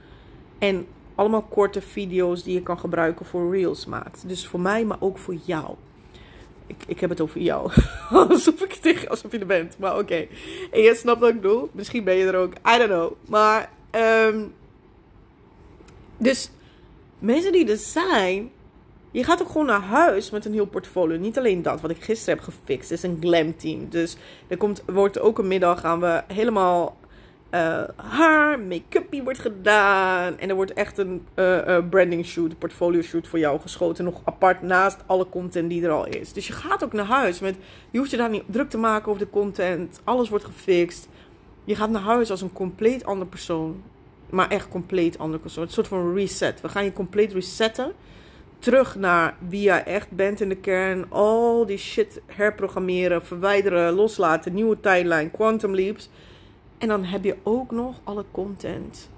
En 0.57 0.87
allemaal 1.19 1.41
korte 1.41 1.81
video's 1.81 2.43
die 2.43 2.53
je 2.53 2.61
kan 2.61 2.79
gebruiken 2.79 3.25
voor 3.25 3.51
reels 3.55 3.85
maakt. 3.85 4.27
Dus 4.27 4.47
voor 4.47 4.59
mij, 4.59 4.85
maar 4.85 4.97
ook 4.99 5.17
voor 5.17 5.35
jou. 5.43 5.75
Ik, 6.67 6.83
ik 6.87 6.99
heb 6.99 7.09
het 7.09 7.21
over 7.21 7.41
jou. 7.41 7.71
alsof 8.29 8.61
ik 8.61 8.73
tegen, 8.73 9.09
alsof 9.09 9.31
je 9.31 9.39
er 9.39 9.45
bent. 9.45 9.77
Maar 9.79 9.97
oké. 9.97 10.27
En 10.71 10.81
je 10.81 10.95
snapt 10.95 11.19
wat 11.19 11.29
ik 11.29 11.41
bedoel. 11.41 11.69
Misschien 11.71 12.03
ben 12.03 12.15
je 12.15 12.25
er 12.25 12.35
ook. 12.35 12.53
I 12.53 12.77
don't 12.77 12.89
know. 12.89 13.11
Maar, 13.27 13.69
um, 14.27 14.53
dus 16.17 16.51
mensen 17.19 17.51
die 17.51 17.69
er 17.69 17.77
zijn, 17.77 18.51
je 19.11 19.23
gaat 19.23 19.41
ook 19.41 19.49
gewoon 19.49 19.65
naar 19.65 19.81
huis 19.81 20.29
met 20.29 20.45
een 20.45 20.53
heel 20.53 20.65
portfolio. 20.65 21.17
Niet 21.17 21.37
alleen 21.37 21.61
dat, 21.61 21.81
wat 21.81 21.91
ik 21.91 22.03
gisteren 22.03 22.35
heb 22.35 22.43
gefixt. 22.43 22.91
Is 22.91 23.03
een 23.03 23.17
glam 23.21 23.57
team. 23.57 23.89
Dus 23.89 24.17
er 24.47 24.57
komt, 24.57 24.83
wordt 24.85 25.19
ook 25.19 25.37
een 25.37 25.47
middag 25.47 25.79
gaan 25.79 25.99
we 25.99 26.23
helemaal 26.27 26.97
uh, 27.51 27.83
haar, 27.95 28.59
make-up 28.59 29.23
wordt 29.23 29.39
gedaan. 29.39 30.37
En 30.37 30.49
er 30.49 30.55
wordt 30.55 30.73
echt 30.73 30.97
een 30.97 31.25
uh, 31.35 31.77
branding 31.89 32.25
shoot, 32.25 32.59
portfolio 32.59 33.01
shoot 33.01 33.27
voor 33.27 33.39
jou 33.39 33.59
geschoten. 33.59 34.03
Nog 34.03 34.21
apart 34.23 34.61
naast 34.61 34.97
alle 35.05 35.29
content 35.29 35.69
die 35.69 35.83
er 35.83 35.91
al 35.91 36.07
is. 36.07 36.33
Dus 36.33 36.47
je 36.47 36.53
gaat 36.53 36.83
ook 36.83 36.93
naar 36.93 37.05
huis 37.05 37.39
met, 37.39 37.55
je 37.91 37.97
hoeft 37.97 38.11
je 38.11 38.17
daar 38.17 38.29
niet 38.29 38.43
druk 38.45 38.69
te 38.69 38.77
maken 38.77 39.07
over 39.07 39.23
de 39.23 39.29
content. 39.29 40.01
Alles 40.03 40.29
wordt 40.29 40.45
gefixt. 40.45 41.07
Je 41.63 41.75
gaat 41.75 41.89
naar 41.89 42.01
huis 42.01 42.31
als 42.31 42.41
een 42.41 42.53
compleet 42.53 43.05
andere 43.05 43.29
persoon. 43.29 43.83
Maar 44.29 44.49
echt 44.49 44.67
compleet 44.67 45.17
andere 45.17 45.41
persoon. 45.41 45.63
Een 45.63 45.69
soort 45.69 45.87
van 45.87 46.13
reset. 46.15 46.61
We 46.61 46.69
gaan 46.69 46.83
je 46.83 46.93
compleet 46.93 47.33
resetten 47.33 47.93
terug 48.59 48.95
naar 48.95 49.35
wie 49.47 49.61
jij 49.61 49.83
echt 49.83 50.11
bent 50.11 50.41
in 50.41 50.49
de 50.49 50.55
kern. 50.55 51.11
Al 51.11 51.65
die 51.65 51.77
shit 51.77 52.21
herprogrammeren, 52.25 53.25
verwijderen, 53.25 53.93
loslaten, 53.93 54.53
nieuwe 54.53 54.79
tijdlijn, 54.79 55.31
quantum 55.31 55.75
leaps. 55.75 56.09
En 56.79 56.87
dan 56.87 57.03
heb 57.03 57.23
je 57.23 57.35
ook 57.43 57.71
nog 57.71 57.95
alle 58.03 58.25
content 58.31 59.09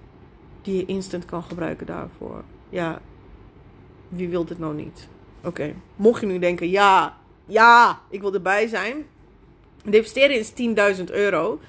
die 0.61 0.75
je 0.75 0.85
instant 0.85 1.25
kan 1.25 1.43
gebruiken 1.43 1.85
daarvoor. 1.85 2.43
Ja, 2.69 3.01
wie 4.07 4.29
wil 4.29 4.45
dit 4.45 4.59
nou 4.59 4.75
niet? 4.75 5.07
Oké, 5.43 5.73
mocht 5.95 6.21
je 6.21 6.27
nu 6.27 6.39
denken, 6.39 6.69
ja, 6.69 7.17
ja, 7.45 7.99
ik 8.09 8.21
wil 8.21 8.33
erbij 8.33 8.67
zijn. 8.67 9.05
De 9.83 9.97
investering 9.97 10.39
is 10.39 10.97
10.000 10.97 11.03
euro. 11.03 11.59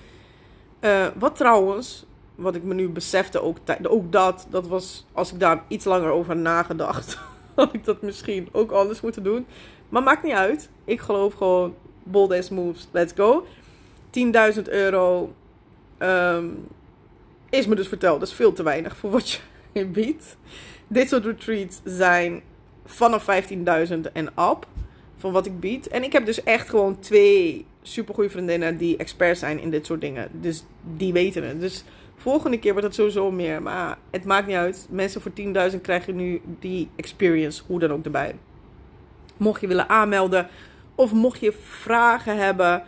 Uh, 0.80 1.06
wat 1.18 1.36
trouwens, 1.36 2.06
wat 2.34 2.54
ik 2.54 2.62
me 2.62 2.74
nu 2.74 2.88
besefte, 2.88 3.42
ook, 3.42 3.56
ook 3.82 4.12
dat, 4.12 4.46
dat 4.50 4.66
was 4.66 5.06
als 5.12 5.32
ik 5.32 5.40
daar 5.40 5.64
iets 5.68 5.84
langer 5.84 6.10
over 6.10 6.36
nagedacht 6.36 7.18
had 7.54 7.74
ik 7.74 7.84
dat 7.84 8.02
misschien 8.02 8.48
ook 8.52 8.70
anders 8.70 9.00
moeten 9.00 9.22
doen. 9.22 9.46
Maar 9.88 10.02
maakt 10.02 10.22
niet 10.22 10.32
uit. 10.32 10.68
Ik 10.84 11.00
geloof 11.00 11.34
gewoon, 11.34 11.74
bold 12.02 12.32
as 12.32 12.50
moves, 12.50 12.88
let's 12.90 13.12
go. 13.16 13.46
10.000 14.54 14.62
euro 14.62 15.32
um, 16.02 16.66
is 17.50 17.66
me 17.66 17.74
dus 17.74 17.88
verteld. 17.88 18.20
Dat 18.20 18.28
is 18.28 18.34
veel 18.34 18.52
te 18.52 18.62
weinig 18.62 18.96
voor 18.96 19.10
wat 19.10 19.40
je 19.72 19.86
biedt. 19.96 20.36
Dit 20.86 21.08
soort 21.08 21.24
retreats 21.24 21.80
zijn 21.84 22.42
vanaf 22.84 23.26
15.000 23.50 24.12
en 24.12 24.26
up. 24.26 24.66
Van 25.16 25.32
wat 25.32 25.46
ik 25.46 25.60
bied. 25.60 25.88
En 25.88 26.02
ik 26.02 26.12
heb 26.12 26.26
dus 26.26 26.42
echt 26.42 26.68
gewoon 26.68 26.98
twee 26.98 27.66
supergoeie 27.82 28.30
vriendinnen 28.30 28.76
die 28.76 28.96
expert 28.96 29.38
zijn 29.38 29.60
in 29.60 29.70
dit 29.70 29.86
soort 29.86 30.00
dingen. 30.00 30.28
Dus 30.32 30.64
die 30.96 31.12
weten 31.12 31.48
het. 31.48 31.60
Dus 31.60 31.84
Volgende 32.22 32.58
keer 32.58 32.72
wordt 32.72 32.86
het 32.86 32.96
sowieso 32.96 33.30
meer. 33.30 33.62
Maar 33.62 33.98
het 34.10 34.24
maakt 34.24 34.46
niet 34.46 34.56
uit. 34.56 34.86
Mensen 34.90 35.20
voor 35.20 35.32
10.000 35.72 35.80
krijgen 35.80 36.16
nu 36.16 36.40
die 36.58 36.88
experience. 36.96 37.62
Hoe 37.66 37.78
dan 37.78 37.92
ook 37.92 38.04
erbij. 38.04 38.34
Mocht 39.36 39.60
je 39.60 39.66
willen 39.66 39.88
aanmelden. 39.88 40.48
Of 40.94 41.12
mocht 41.12 41.40
je 41.40 41.52
vragen 41.52 42.36
hebben. 42.36 42.82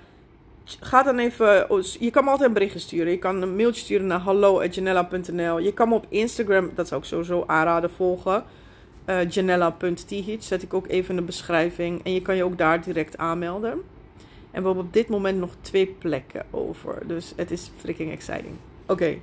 Ga 0.64 1.02
dan 1.02 1.18
even. 1.18 1.70
Oh, 1.70 1.82
je 1.82 2.10
kan 2.10 2.24
me 2.24 2.30
altijd 2.30 2.48
een 2.48 2.54
berichtje 2.54 2.78
sturen. 2.78 3.12
Je 3.12 3.18
kan 3.18 3.42
een 3.42 3.56
mailtje 3.56 3.82
sturen 3.82 4.06
naar 4.06 4.20
hallo.janella.nl. 4.20 5.58
Je 5.58 5.72
kan 5.72 5.88
me 5.88 5.94
op 5.94 6.06
Instagram. 6.08 6.70
Dat 6.74 6.88
zou 6.88 7.00
ik 7.00 7.06
sowieso 7.06 7.44
aanraden 7.46 7.90
volgen. 7.90 8.44
Uh, 9.06 10.38
zet 10.38 10.62
ik 10.62 10.74
ook 10.74 10.88
even 10.88 11.10
in 11.10 11.16
de 11.16 11.22
beschrijving. 11.22 12.04
En 12.04 12.12
je 12.12 12.22
kan 12.22 12.36
je 12.36 12.44
ook 12.44 12.58
daar 12.58 12.82
direct 12.82 13.18
aanmelden. 13.18 13.70
En 13.70 14.60
we 14.60 14.66
hebben 14.66 14.84
op 14.84 14.92
dit 14.92 15.08
moment 15.08 15.38
nog 15.38 15.50
twee 15.60 15.86
plekken 15.86 16.46
over. 16.50 17.06
Dus 17.06 17.32
het 17.36 17.50
is 17.50 17.70
freaking 17.76 18.12
exciting. 18.12 18.54
Oké, 18.86 19.18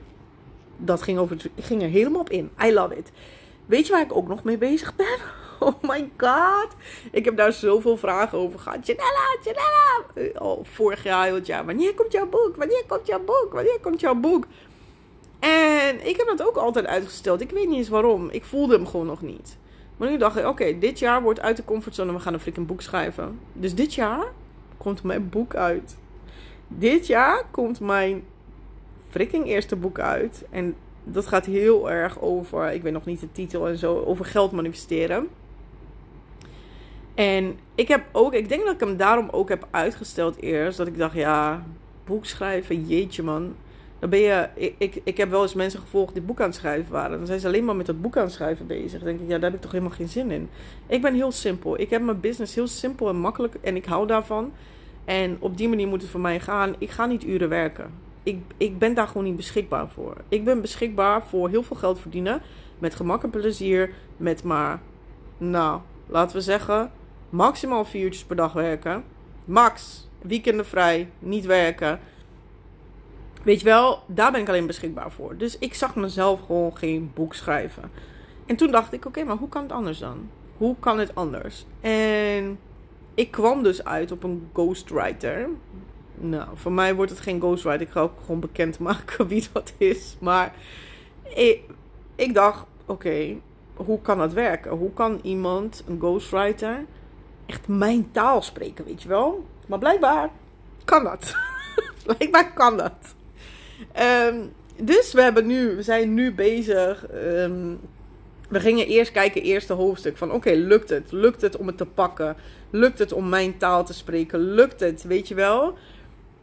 dat 0.78 1.02
ging, 1.02 1.18
over, 1.18 1.38
ging 1.60 1.82
er 1.82 1.90
helemaal 1.90 2.22
op 2.22 2.30
in. 2.30 2.50
I 2.64 2.74
love 2.74 2.98
it. 2.98 3.12
Weet 3.66 3.88
je 3.88 3.94
waar 3.94 4.02
ik 4.02 4.16
ook 4.16 4.28
nog 4.28 4.44
mee 4.44 4.58
bezig 4.58 4.96
ben? 4.96 5.18
Oh 5.68 5.82
my 5.82 6.10
god. 6.18 6.68
Ik 7.12 7.26
heb 7.26 7.38
daar 7.38 7.54
zoveel 7.54 7.98
vragen 7.98 8.38
over 8.38 8.60
gehad. 8.60 8.86
Janella, 8.86 9.38
Janella. 9.44 10.40
Oh, 10.40 10.66
vorig 10.66 11.04
jaar, 11.04 11.26
heel 11.26 11.36
het 11.36 11.46
jaar. 11.46 11.66
Wanneer 11.66 11.94
komt 11.94 12.12
jouw 12.12 12.28
boek? 12.28 12.56
Wanneer 12.56 12.84
komt 12.88 13.08
jouw 13.08 13.24
boek? 13.24 13.50
Wanneer 13.52 13.80
komt 13.82 14.00
jouw 14.00 14.16
boek? 14.16 14.46
En 15.40 16.08
ik 16.08 16.18
heb 16.18 16.28
dat 16.28 16.48
ook 16.48 16.56
altijd 16.56 16.86
uitgesteld. 16.86 17.42
Ik 17.42 17.50
weet 17.52 17.68
niet 17.68 17.78
eens 17.78 17.90
waarom. 17.90 18.30
Ik 18.30 18.46
voelde 18.46 18.74
hem 18.74 18.88
gewoon 18.88 19.06
nog 19.06 19.22
niet. 19.22 19.58
Maar 19.98 20.10
nu 20.10 20.18
dacht 20.18 20.38
ik, 20.38 20.46
oké, 20.46 20.80
dit 20.80 21.00
jaar 21.00 21.22
wordt 21.22 21.40
uit 21.40 21.58
de 21.58 21.64
comfortzone. 21.64 22.14
We 22.14 22.20
gaan 22.20 22.34
een 22.34 22.40
freaking 22.40 22.68
boek 22.68 22.82
schrijven. 22.82 23.40
Dus 23.54 23.76
dit 23.76 23.94
jaar 23.94 24.32
komt 24.78 25.04
mijn 25.04 25.30
boek 25.30 25.56
uit. 25.56 25.98
dit 26.68 27.08
jaar 27.08 27.46
komt 27.52 27.80
mijn 27.80 28.24
freaking 29.10 29.46
eerste 29.46 29.76
boek 29.76 30.00
uit. 30.00 30.46
En 30.50 30.76
dat 31.04 31.28
gaat 31.28 31.46
heel 31.46 31.92
erg 31.92 32.22
over, 32.22 32.72
ik 32.72 32.82
weet 32.82 32.94
nog 32.94 33.06
niet 33.06 33.20
de 33.20 33.32
titel 33.32 33.68
en 33.68 33.78
zo, 33.78 34.00
over 34.00 34.26
geld 34.26 34.52
manifesteren. 34.52 35.30
En 37.16 37.60
ik 37.76 37.88
heb 37.88 38.04
ook, 38.12 38.34
ik 38.34 38.50
denk 38.50 38.66
dat 38.66 38.74
ik 38.74 38.80
hem 38.80 38.98
daarom 38.98 39.28
ook 39.32 39.50
heb 39.50 39.68
uitgesteld 39.72 40.42
eerst. 40.42 40.78
Dat 40.78 40.88
ik 40.88 40.98
dacht, 40.98 41.16
ja, 41.16 41.64
boek 42.06 42.26
schrijven, 42.26 42.88
jeetje 42.88 43.24
man. 43.24 43.56
Dan 44.00 44.10
ben 44.10 44.20
je, 44.20 44.48
ik, 44.54 44.76
ik, 44.78 45.02
ik 45.04 45.18
heb 45.18 45.30
wel 45.30 45.42
eens 45.42 45.54
mensen 45.54 45.80
gevolgd 45.80 46.14
die 46.14 46.24
boek 46.24 46.40
aan 46.40 46.48
het 46.48 46.56
schrijven 46.56 46.92
waren. 46.92 47.18
Dan 47.18 47.28
zijn 47.28 47.40
ze 47.40 47.48
alleen 47.48 47.66
maar 47.66 47.76
met 47.76 47.88
het 47.88 48.02
boek 48.02 48.18
aan 48.18 48.24
het 48.24 48.34
schrijven 48.34 48.68
bezig. 48.68 48.92
Dan 48.92 49.08
denk 49.08 49.20
ik, 49.20 49.28
ja, 49.28 49.34
daar 49.34 49.44
heb 49.44 49.54
ik 49.54 49.62
toch 49.62 49.72
helemaal 49.72 49.96
geen 49.96 50.08
zin 50.08 50.32
in. 50.32 50.50
Ik 50.88 51.02
ben 51.02 51.14
heel 51.14 51.32
simpel. 51.32 51.80
Ik 51.80 51.90
heb 51.90 52.02
mijn 52.02 52.20
business 52.20 52.56
heel 52.56 52.68
simpel 52.68 53.10
en 53.10 53.16
makkelijk 53.16 53.56
en 53.62 53.76
ik 53.76 53.86
hou 53.86 54.08
daarvan. 54.08 54.52
En 55.06 55.38
op 55.40 55.58
die 55.58 55.70
manier 55.70 55.88
moet 55.88 56.02
het 56.02 56.12
voor 56.12 56.20
mij 56.20 56.40
gaan. 56.40 56.76
Ik 56.78 56.90
ga 56.90 57.06
niet 57.06 57.24
uren 57.24 57.50
werken. 57.50 57.92
Ik, 58.24 58.40
ik 58.58 58.80
ben 58.80 58.94
daar 58.94 59.08
gewoon 59.08 59.24
niet 59.24 59.36
beschikbaar 59.36 59.90
voor. 59.90 60.18
Ik 60.30 60.44
ben 60.44 60.62
beschikbaar 60.62 61.26
voor 61.26 61.50
heel 61.50 61.64
veel 61.64 61.76
geld 61.76 62.00
verdienen. 62.00 62.42
Met 62.80 62.96
gemak 62.96 63.24
en 63.24 63.30
plezier. 63.30 63.94
Met 64.18 64.44
maar, 64.44 64.80
nou, 65.38 65.80
laten 66.08 66.36
we 66.36 66.42
zeggen, 66.42 66.92
maximaal 67.32 67.86
vier 67.86 68.04
uurtjes 68.04 68.24
per 68.24 68.36
dag 68.36 68.54
werken. 68.54 69.04
Max. 69.46 70.08
Weekenden 70.22 70.66
vrij. 70.66 71.10
Niet 71.20 71.46
werken. 71.46 72.00
Weet 73.44 73.60
je 73.60 73.66
wel, 73.66 74.04
daar 74.08 74.32
ben 74.32 74.42
ik 74.42 74.50
alleen 74.50 74.68
beschikbaar 74.68 75.12
voor. 75.12 75.38
Dus 75.38 75.58
ik 75.58 75.74
zag 75.74 75.96
mezelf 75.96 76.42
gewoon 76.46 76.78
geen 76.78 77.12
boek 77.14 77.34
schrijven. 77.34 77.92
En 78.46 78.56
toen 78.56 78.72
dacht 78.72 78.94
ik, 78.94 79.06
oké, 79.06 79.24
maar 79.24 79.38
hoe 79.38 79.50
kan 79.50 79.62
het 79.62 79.72
anders 79.72 80.00
dan? 80.00 80.30
Hoe 80.58 80.76
kan 80.80 81.00
het 81.00 81.16
anders? 81.16 81.66
En 81.80 82.60
ik 83.14 83.32
kwam 83.32 83.64
dus 83.64 83.84
uit 83.84 84.12
op 84.12 84.24
een 84.24 84.50
ghostwriter. 84.54 85.50
Nou, 86.16 86.48
voor 86.54 86.72
mij 86.72 86.96
wordt 86.96 87.12
het 87.12 87.20
geen 87.20 87.40
ghostwriter. 87.40 87.82
Ik 87.82 87.90
ga 87.90 88.00
ook 88.00 88.20
gewoon 88.26 88.40
bekendmaken 88.40 89.28
wie 89.28 89.48
dat 89.54 89.74
is. 89.78 90.18
Maar 90.20 90.54
ik, 91.24 91.62
ik 92.16 92.34
dacht, 92.34 92.66
oké, 92.86 93.36
hoe 93.74 94.02
kan 94.02 94.18
dat 94.18 94.34
werken? 94.34 94.72
Hoe 94.72 94.94
kan 94.94 95.20
iemand, 95.22 95.84
een 95.88 96.00
ghostwriter, 96.00 96.86
mijn 97.68 98.12
taal 98.12 98.42
spreken, 98.42 98.86
weet 98.86 99.02
je 99.02 99.08
wel? 99.08 99.46
Maar 99.68 99.80
blijkbaar 99.80 100.30
kan 100.86 101.04
dat. 101.04 101.36
blijkbaar 102.06 102.54
kan 102.54 102.78
dat. 102.78 103.16
Ehm, 103.92 104.36
dus 104.78 105.14
we, 105.14 105.22
hebben 105.22 105.46
nu, 105.46 105.76
we 105.76 105.82
zijn 105.82 106.14
nu 106.14 106.34
bezig. 106.34 107.08
Ehm, 107.08 107.76
we 108.50 108.60
gingen 108.60 108.88
eerst 108.88 109.12
kijken, 109.12 109.42
eerste 109.42 109.74
hoofdstuk. 109.74 110.18
Van 110.18 110.32
oké, 110.32 110.52
lukt 110.52 110.90
het? 110.90 111.12
Lukt 111.12 111.42
het 111.42 111.58
om 111.58 111.68
het 111.68 111.78
te 111.78 111.86
pakken? 111.86 112.36
Lukt 112.70 113.00
het 113.00 113.14
om 113.14 113.30
mijn 113.30 113.58
taal 113.58 113.86
te 113.86 113.94
spreken? 113.94 114.40
Lukt 114.40 114.80
het? 114.80 115.04
Weet 115.04 115.28
je 115.28 115.36
wel? 115.36 115.78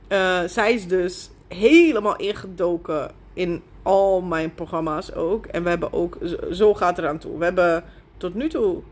Uh, 0.08 0.42
zij 0.46 0.72
is 0.72 0.86
dus 0.86 1.30
helemaal 1.48 2.16
ingedoken 2.16 3.10
in 3.32 3.62
al 3.82 4.20
mijn 4.20 4.54
programma's 4.54 5.12
ook. 5.12 5.46
En 5.46 5.62
we 5.62 5.68
hebben 5.68 5.92
ook, 5.92 6.18
zo 6.50 6.74
gaat 6.74 6.96
het 6.96 7.04
eraan 7.04 7.18
toe. 7.18 7.38
We 7.38 7.44
hebben 7.44 7.84
tot 8.16 8.34
nu 8.34 8.48
toe 8.48 8.82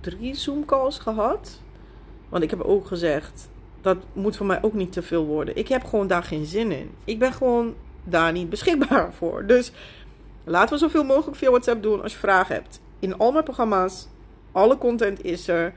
drie 0.00 0.34
Zoom 0.34 0.64
calls 0.64 0.98
gehad. 0.98 1.60
Want 2.28 2.42
ik 2.42 2.50
heb 2.50 2.60
ook 2.60 2.86
gezegd, 2.86 3.48
dat 3.80 3.96
moet 4.12 4.36
voor 4.36 4.46
mij 4.46 4.62
ook 4.62 4.74
niet 4.74 4.92
te 4.92 5.02
veel 5.02 5.24
worden. 5.24 5.56
Ik 5.56 5.68
heb 5.68 5.84
gewoon 5.84 6.06
daar 6.06 6.22
geen 6.22 6.46
zin 6.46 6.72
in. 6.72 6.90
Ik 7.04 7.18
ben 7.18 7.32
gewoon 7.32 7.74
daar 8.04 8.32
niet 8.32 8.50
beschikbaar 8.50 9.12
voor. 9.18 9.46
Dus 9.46 9.72
laten 10.44 10.74
we 10.74 10.78
zoveel 10.78 11.04
mogelijk 11.04 11.36
via 11.36 11.50
WhatsApp 11.50 11.82
doen 11.82 12.02
als 12.02 12.12
je 12.12 12.18
vragen 12.18 12.54
hebt. 12.54 12.80
In 12.98 13.18
al 13.18 13.32
mijn 13.32 13.44
programma's, 13.44 14.08
alle 14.52 14.78
content 14.78 15.24
is 15.24 15.48
er. 15.48 15.74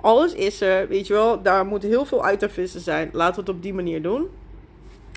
Alles 0.00 0.32
is 0.32 0.60
er, 0.60 0.88
weet 0.88 1.06
je 1.06 1.12
wel. 1.12 1.42
Daar 1.42 1.66
moet 1.66 1.82
heel 1.82 2.04
veel 2.04 2.24
uit 2.24 2.38
te 2.38 2.48
vissen 2.48 2.80
zijn. 2.80 3.10
Laten 3.12 3.34
we 3.34 3.40
het 3.40 3.56
op 3.56 3.62
die 3.62 3.74
manier 3.74 4.02
doen. 4.02 4.28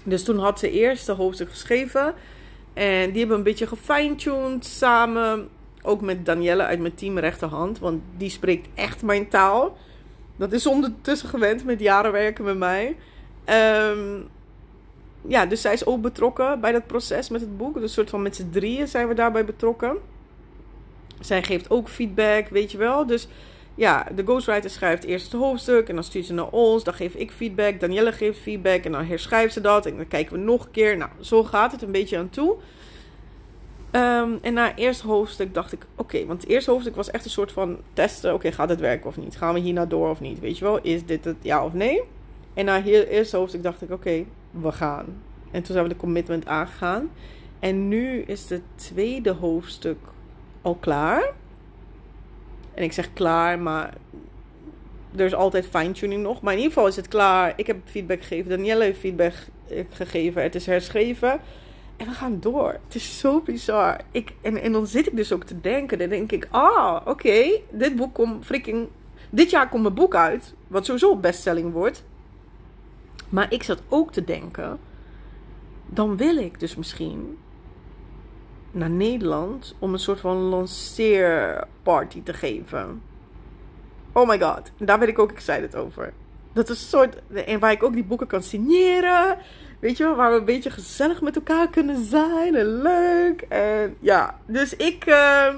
Dus 0.03 0.23
toen 0.23 0.37
had 0.37 0.59
ze 0.59 0.71
eerst 0.71 1.05
de 1.05 1.11
hoofdstuk 1.11 1.49
geschreven. 1.49 2.13
En 2.73 3.09
die 3.09 3.19
hebben 3.19 3.37
een 3.37 3.43
beetje 3.43 3.67
gefine-tuned 3.67 4.65
samen. 4.65 5.49
Ook 5.83 6.01
met 6.01 6.25
Danielle 6.25 6.63
uit 6.63 6.79
mijn 6.79 6.95
team 6.95 7.17
rechterhand. 7.17 7.79
Want 7.79 8.01
die 8.17 8.29
spreekt 8.29 8.67
echt 8.73 9.01
mijn 9.01 9.27
taal. 9.27 9.77
Dat 10.35 10.51
is 10.51 10.67
ondertussen 10.67 11.29
gewend 11.29 11.65
met 11.65 11.79
jaren 11.79 12.11
werken 12.11 12.43
met 12.43 12.57
mij. 12.57 12.95
Ehm, 13.43 14.21
ja, 15.27 15.45
dus 15.45 15.61
zij 15.61 15.73
is 15.73 15.85
ook 15.85 16.01
betrokken 16.01 16.59
bij 16.59 16.71
dat 16.71 16.87
proces 16.87 17.29
met 17.29 17.41
het 17.41 17.57
boek. 17.57 17.73
Dus 17.73 17.83
een 17.83 17.89
soort 17.89 18.09
van 18.09 18.21
met 18.21 18.35
z'n 18.35 18.49
drieën 18.49 18.87
zijn 18.87 19.07
we 19.07 19.13
daarbij 19.13 19.45
betrokken. 19.45 19.97
Zij 21.19 21.43
geeft 21.43 21.69
ook 21.69 21.89
feedback, 21.89 22.47
weet 22.47 22.71
je 22.71 22.77
wel. 22.77 23.05
Dus 23.05 23.27
ja, 23.75 24.07
de 24.15 24.23
ghostwriter 24.23 24.69
schrijft 24.69 25.03
eerst 25.03 25.31
het 25.31 25.41
hoofdstuk 25.41 25.89
en 25.89 25.95
dan 25.95 26.03
stuurt 26.03 26.25
ze 26.25 26.33
naar 26.33 26.49
ons. 26.49 26.83
Dan 26.83 26.93
geef 26.93 27.13
ik 27.13 27.31
feedback, 27.31 27.79
Danielle 27.79 28.11
geeft 28.11 28.39
feedback 28.39 28.83
en 28.83 28.91
dan 28.91 29.05
herschrijft 29.05 29.53
ze 29.53 29.61
dat. 29.61 29.85
En 29.85 29.95
dan 29.95 30.07
kijken 30.07 30.33
we 30.33 30.39
nog 30.39 30.65
een 30.65 30.71
keer. 30.71 30.97
Nou, 30.97 31.11
zo 31.19 31.43
gaat 31.43 31.71
het 31.71 31.81
een 31.81 31.91
beetje 31.91 32.17
aan 32.17 32.29
toe. 32.29 32.55
Ehm, 33.93 34.31
en 34.41 34.53
na 34.53 34.67
het 34.67 34.77
eerste 34.77 35.07
hoofdstuk 35.07 35.53
dacht 35.53 35.71
ik, 35.73 35.85
oké, 35.95 36.25
want 36.25 36.41
het 36.41 36.49
eerste 36.49 36.71
hoofdstuk 36.71 36.95
was 36.95 37.11
echt 37.11 37.25
een 37.25 37.31
soort 37.31 37.51
van 37.51 37.77
testen. 37.93 38.33
Oké, 38.33 38.51
gaat 38.51 38.69
het 38.69 38.79
werken 38.79 39.07
of 39.07 39.17
niet? 39.17 39.37
Gaan 39.37 39.53
we 39.53 39.59
hier 39.59 39.73
naar 39.73 39.87
door 39.87 40.09
of 40.09 40.19
niet? 40.19 40.39
Weet 40.39 40.57
je 40.57 40.63
wel, 40.63 40.79
is 40.81 41.05
dit 41.05 41.25
het 41.25 41.35
ja 41.41 41.65
of 41.65 41.73
nee? 41.73 42.01
En 42.53 42.65
na 42.65 42.81
het 42.81 43.07
eerste 43.07 43.37
hoofdstuk 43.37 43.63
dacht 43.63 43.81
ik, 43.81 43.91
oké, 43.91 44.25
we 44.51 44.71
gaan. 44.71 45.05
En 45.51 45.63
toen 45.63 45.73
zijn 45.73 45.83
we 45.83 45.93
de 45.93 45.99
commitment 45.99 46.45
aangegaan. 46.45 47.09
En 47.59 47.87
nu 47.87 48.19
is 48.19 48.49
het 48.49 48.61
tweede 48.75 49.31
hoofdstuk 49.31 49.97
al 50.61 50.75
klaar. 50.75 51.31
En 52.73 52.83
ik 52.83 52.91
zeg 52.91 53.13
klaar, 53.13 53.59
maar 53.59 53.93
er 55.15 55.25
is 55.25 55.33
altijd 55.33 55.67
fine-tuning 55.67 56.23
nog. 56.23 56.41
Maar 56.41 56.53
in 56.53 56.59
ieder 56.59 56.73
geval 56.73 56.89
is 56.89 56.95
het 56.95 57.07
klaar. 57.07 57.53
Ik 57.55 57.67
heb 57.67 57.77
feedback 57.85 58.21
gegeven. 58.21 58.49
Danielle 58.49 58.83
heeft 58.83 58.99
feedback 58.99 59.33
gegeven. 59.89 60.41
Het 60.41 60.55
is 60.55 60.65
herschreven. 60.65 61.39
En 61.97 62.07
we 62.07 62.13
gaan 62.13 62.39
door. 62.39 62.71
Het 62.85 62.95
is 62.95 63.19
zo 63.19 63.41
bizar. 63.41 63.99
Ik, 64.11 64.33
en, 64.41 64.61
en 64.61 64.71
dan 64.71 64.87
zit 64.87 65.07
ik 65.07 65.15
dus 65.15 65.31
ook 65.31 65.43
te 65.43 65.61
denken. 65.61 65.97
Dan 65.97 66.09
denk 66.09 66.31
ik, 66.31 66.47
ah, 66.49 67.01
oké. 67.05 67.59
dit 67.71 67.95
boek 67.95 68.13
komt 68.13 68.45
freaking... 68.45 68.87
Dit 69.29 69.49
jaar 69.49 69.69
komt 69.69 69.81
mijn 69.83 69.93
boek 69.93 70.15
uit. 70.15 70.53
Wat 70.67 70.85
sowieso 70.85 71.15
bestselling 71.15 71.71
wordt. 71.71 72.03
Maar 73.29 73.53
ik 73.53 73.63
zat 73.63 73.81
ook 73.89 74.11
te 74.11 74.23
denken. 74.23 74.79
Dan 75.85 76.17
wil 76.17 76.37
ik 76.37 76.59
dus 76.59 76.75
misschien 76.75 77.37
naar 78.71 78.89
Nederland 78.89 79.75
om 79.79 79.93
een 79.93 79.99
soort 79.99 80.19
van 80.19 80.37
lanceerparty 80.37 82.23
te 82.23 82.33
geven. 82.33 83.01
Oh 84.11 84.27
my 84.27 84.39
god, 84.39 84.71
daar 84.77 84.99
ben 84.99 85.07
ik 85.07 85.19
ook 85.19 85.31
excited 85.31 85.75
over. 85.75 86.13
Dat 86.53 86.69
is 86.69 86.81
een 86.81 86.87
soort. 86.87 87.15
En 87.45 87.59
waar 87.59 87.71
ik 87.71 87.83
ook 87.83 87.93
die 87.93 88.03
boeken 88.03 88.27
kan 88.27 88.43
signeren. 88.43 89.37
Weet 89.79 89.97
je 89.97 90.03
wel, 90.03 90.15
waar 90.15 90.31
we 90.31 90.37
een 90.37 90.45
beetje 90.45 90.69
gezellig 90.69 91.21
met 91.21 91.35
elkaar 91.35 91.69
kunnen 91.69 92.05
zijn. 92.05 92.55
En 92.55 92.81
leuk. 92.81 93.41
En 93.41 93.95
ja, 93.99 94.39
dus 94.45 94.75
ik. 94.75 95.05
Uh, 95.05 95.53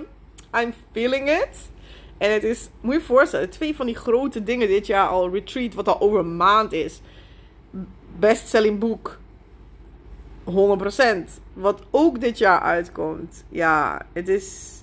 I'm 0.61 0.73
feeling 0.91 1.29
it. 1.29 1.69
En 2.17 2.31
het 2.31 2.43
is, 2.43 2.69
moet 2.81 2.93
je 2.93 2.99
je 2.99 3.05
voorstellen, 3.05 3.49
twee 3.49 3.75
van 3.75 3.85
die 3.85 3.95
grote 3.95 4.43
dingen 4.43 4.67
dit 4.67 4.87
jaar 4.87 5.07
al. 5.07 5.29
Retreat, 5.29 5.73
wat 5.73 5.87
al 5.87 6.01
over 6.01 6.19
een 6.19 6.37
maand 6.37 6.73
is. 6.73 7.01
Bestselling 8.19 8.79
boek. 8.79 9.17
100%. 10.43 10.53
Wat 11.53 11.81
ook 11.89 12.21
dit 12.21 12.37
jaar 12.37 12.59
uitkomt. 12.59 13.43
Ja, 13.49 14.05
het 14.13 14.27
is. 14.27 14.73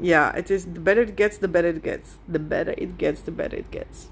Ja, 0.00 0.30
het 0.34 0.50
is. 0.50 0.62
The 0.62 0.80
better 0.80 1.02
it 1.02 1.12
gets, 1.14 1.38
the 1.38 1.48
better 1.48 1.74
it 1.74 1.82
gets. 1.82 2.08
The 2.32 2.40
better 2.40 2.78
it 2.78 2.90
gets, 2.96 3.20
the 3.22 3.30
better 3.30 3.58
it 3.58 3.66
gets. 3.70 4.08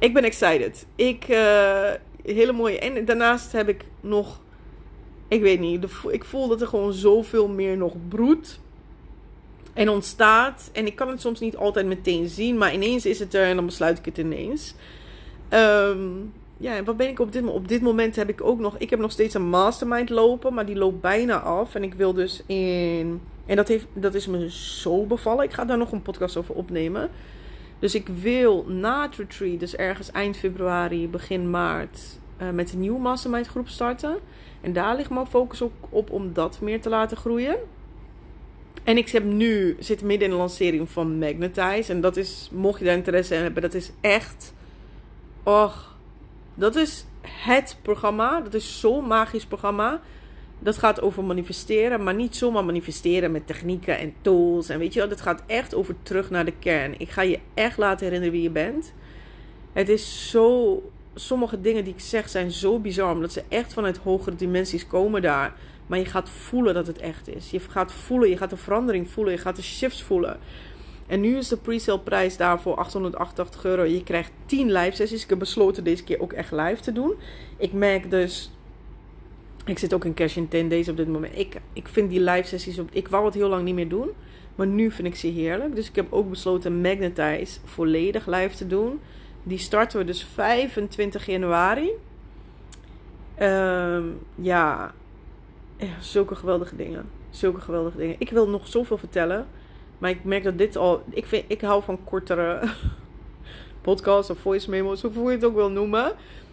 Ik 0.00 0.14
ben 0.14 0.24
excited. 0.24 0.86
Ik. 0.94 1.28
Uh, 1.28 1.90
hele 2.22 2.52
mooie. 2.52 2.78
En 2.78 3.04
daarnaast 3.04 3.52
heb 3.52 3.68
ik 3.68 3.84
nog. 4.00 4.40
Ik 5.28 5.40
weet 5.40 5.60
niet. 5.60 5.86
ik 6.10 6.24
voel 6.24 6.48
dat 6.48 6.60
er 6.60 6.66
gewoon 6.66 6.92
zoveel 6.92 7.48
meer 7.48 7.76
nog 7.76 7.94
broedt. 8.08 8.60
En 9.72 9.88
ontstaat. 9.88 10.70
En 10.72 10.86
ik 10.86 10.96
kan 10.96 11.08
het 11.08 11.20
soms 11.20 11.40
niet 11.40 11.56
altijd 11.56 11.86
meteen 11.86 12.28
zien. 12.28 12.58
Maar 12.58 12.74
ineens 12.74 13.06
is 13.06 13.18
het 13.18 13.34
er 13.34 13.44
en 13.44 13.56
dan 13.56 13.66
besluit 13.66 13.98
ik 13.98 14.04
het 14.04 14.18
ineens. 14.18 14.74
Um, 15.50 16.32
ja, 16.56 16.76
en 16.76 16.84
wat 16.84 16.96
ben 16.96 17.08
ik 17.08 17.18
op 17.18 17.32
dit 17.32 17.42
moment? 17.42 17.62
Op 17.62 17.68
dit 17.68 17.82
moment 17.82 18.16
heb 18.16 18.28
ik 18.28 18.44
ook 18.44 18.58
nog. 18.58 18.78
Ik 18.78 18.90
heb 18.90 18.98
nog 18.98 19.12
steeds 19.12 19.34
een 19.34 19.48
mastermind 19.48 20.10
lopen. 20.10 20.54
Maar 20.54 20.66
die 20.66 20.76
loopt 20.76 21.00
bijna 21.00 21.40
af. 21.40 21.74
En 21.74 21.82
ik 21.82 21.94
wil 21.94 22.12
dus 22.12 22.42
in. 22.46 23.20
En 23.46 23.56
dat, 23.56 23.68
heeft, 23.68 23.86
dat 23.92 24.14
is 24.14 24.26
me 24.26 24.50
zo 24.50 25.04
bevallen. 25.04 25.44
Ik 25.44 25.52
ga 25.52 25.64
daar 25.64 25.78
nog 25.78 25.92
een 25.92 26.02
podcast 26.02 26.36
over 26.36 26.54
opnemen. 26.54 27.10
Dus 27.80 27.94
ik 27.94 28.08
wil 28.08 28.64
na 28.68 29.02
het 29.02 29.16
retreat, 29.16 29.60
dus 29.60 29.76
ergens 29.76 30.10
eind 30.10 30.36
februari, 30.36 31.08
begin 31.08 31.50
maart, 31.50 32.00
uh, 32.42 32.50
met 32.50 32.72
een 32.72 32.80
nieuwe 32.80 33.00
mastermind 33.00 33.46
groep 33.46 33.68
starten. 33.68 34.18
En 34.60 34.72
daar 34.72 34.96
ligt 34.96 35.10
mijn 35.10 35.26
focus 35.26 35.62
ook 35.62 35.72
op 35.88 36.10
om 36.10 36.32
dat 36.32 36.60
meer 36.60 36.80
te 36.80 36.88
laten 36.88 37.16
groeien. 37.16 37.56
En 38.84 38.96
ik 38.96 39.10
heb 39.10 39.24
nu, 39.24 39.76
zit 39.78 40.02
midden 40.02 40.28
in 40.28 40.34
de 40.34 40.40
lancering 40.40 40.90
van 40.90 41.18
Magnetize. 41.18 41.92
En 41.92 42.00
dat 42.00 42.16
is, 42.16 42.48
mocht 42.52 42.78
je 42.78 42.84
daar 42.84 42.96
interesse 42.96 43.34
in 43.34 43.42
hebben, 43.42 43.62
dat 43.62 43.74
is 43.74 43.90
echt. 44.00 44.54
Och, 45.42 45.96
dat 46.54 46.76
is 46.76 47.06
het 47.26 47.76
programma. 47.82 48.40
Dat 48.40 48.54
is 48.54 48.80
zo'n 48.80 49.06
magisch 49.06 49.46
programma. 49.46 50.00
Dat 50.62 50.78
gaat 50.78 51.00
over 51.00 51.24
manifesteren, 51.24 52.02
maar 52.02 52.14
niet 52.14 52.36
zomaar 52.36 52.64
manifesteren 52.64 53.32
met 53.32 53.46
technieken 53.46 53.98
en 53.98 54.14
tools. 54.20 54.68
En 54.68 54.78
weet 54.78 54.92
je 54.92 55.00
wel, 55.00 55.08
dat 55.08 55.20
gaat 55.20 55.42
echt 55.46 55.74
over 55.74 55.94
terug 56.02 56.30
naar 56.30 56.44
de 56.44 56.54
kern. 56.58 56.94
Ik 56.98 57.10
ga 57.10 57.22
je 57.22 57.38
echt 57.54 57.78
laten 57.78 58.04
herinneren 58.04 58.34
wie 58.34 58.42
je 58.42 58.50
bent. 58.50 58.94
Het 59.72 59.88
is 59.88 60.30
zo 60.30 60.82
sommige 61.14 61.60
dingen 61.60 61.84
die 61.84 61.92
ik 61.92 62.00
zeg 62.00 62.28
zijn 62.28 62.50
zo 62.50 62.78
bizar. 62.78 63.12
Omdat 63.12 63.32
ze 63.32 63.42
echt 63.48 63.72
vanuit 63.72 63.96
hogere 63.96 64.36
dimensies 64.36 64.86
komen 64.86 65.22
daar. 65.22 65.54
Maar 65.86 65.98
je 65.98 66.04
gaat 66.04 66.30
voelen 66.30 66.74
dat 66.74 66.86
het 66.86 66.98
echt 66.98 67.28
is. 67.28 67.50
Je 67.50 67.60
gaat 67.60 67.92
voelen, 67.92 68.28
je 68.28 68.36
gaat 68.36 68.50
de 68.50 68.56
verandering 68.56 69.10
voelen. 69.10 69.32
Je 69.32 69.40
gaat 69.40 69.56
de 69.56 69.62
shifts 69.62 70.02
voelen. 70.02 70.38
En 71.06 71.20
nu 71.20 71.36
is 71.36 71.48
de 71.48 71.56
pre-sale 71.56 72.00
prijs 72.00 72.36
daarvoor 72.36 72.76
888 72.76 73.64
euro. 73.64 73.82
Je 73.82 74.02
krijgt 74.02 74.32
10 74.46 74.72
live 74.72 74.96
sessies. 74.96 75.22
Ik 75.22 75.28
heb 75.28 75.38
besloten 75.38 75.84
deze 75.84 76.04
keer 76.04 76.20
ook 76.20 76.32
echt 76.32 76.52
live 76.52 76.82
te 76.82 76.92
doen. 76.92 77.14
Ik 77.56 77.72
merk 77.72 78.10
dus... 78.10 78.50
Ik 79.70 79.78
zit 79.78 79.94
ook 79.94 80.04
in 80.04 80.14
cash 80.14 80.36
in 80.36 80.48
10 80.48 80.68
days 80.68 80.88
op 80.88 80.96
dit 80.96 81.08
moment. 81.08 81.38
Ik, 81.38 81.60
ik 81.72 81.88
vind 81.88 82.10
die 82.10 82.20
live 82.20 82.48
sessies... 82.48 82.78
Op, 82.78 82.88
ik 82.92 83.08
wou 83.08 83.24
het 83.24 83.34
heel 83.34 83.48
lang 83.48 83.64
niet 83.64 83.74
meer 83.74 83.88
doen. 83.88 84.10
Maar 84.54 84.66
nu 84.66 84.90
vind 84.90 85.08
ik 85.08 85.16
ze 85.16 85.26
heerlijk. 85.26 85.74
Dus 85.74 85.88
ik 85.88 85.96
heb 85.96 86.12
ook 86.12 86.30
besloten 86.30 86.80
Magnetize 86.80 87.58
volledig 87.64 88.26
live 88.26 88.56
te 88.56 88.66
doen. 88.66 89.00
Die 89.42 89.58
starten 89.58 89.98
we 89.98 90.04
dus 90.04 90.24
25 90.34 91.26
januari. 91.26 91.90
Um, 93.42 94.18
ja, 94.34 94.94
zulke 96.00 96.34
geweldige 96.34 96.76
dingen. 96.76 97.10
Zulke 97.30 97.60
geweldige 97.60 97.96
dingen. 97.96 98.16
Ik 98.18 98.30
wil 98.30 98.48
nog 98.48 98.68
zoveel 98.68 98.98
vertellen. 98.98 99.46
Maar 99.98 100.10
ik 100.10 100.24
merk 100.24 100.44
dat 100.44 100.58
dit 100.58 100.76
al. 100.76 101.02
Ik, 101.10 101.26
vind, 101.26 101.44
ik 101.48 101.60
hou 101.60 101.82
van 101.82 102.04
kortere 102.04 102.60
podcasts 103.82 104.30
of 104.30 104.38
voice 104.38 104.70
memos, 104.70 105.02
hoe 105.02 105.30
je 105.30 105.36
het 105.36 105.44
ook 105.44 105.54
wil 105.54 105.70
noemen. 105.70 106.12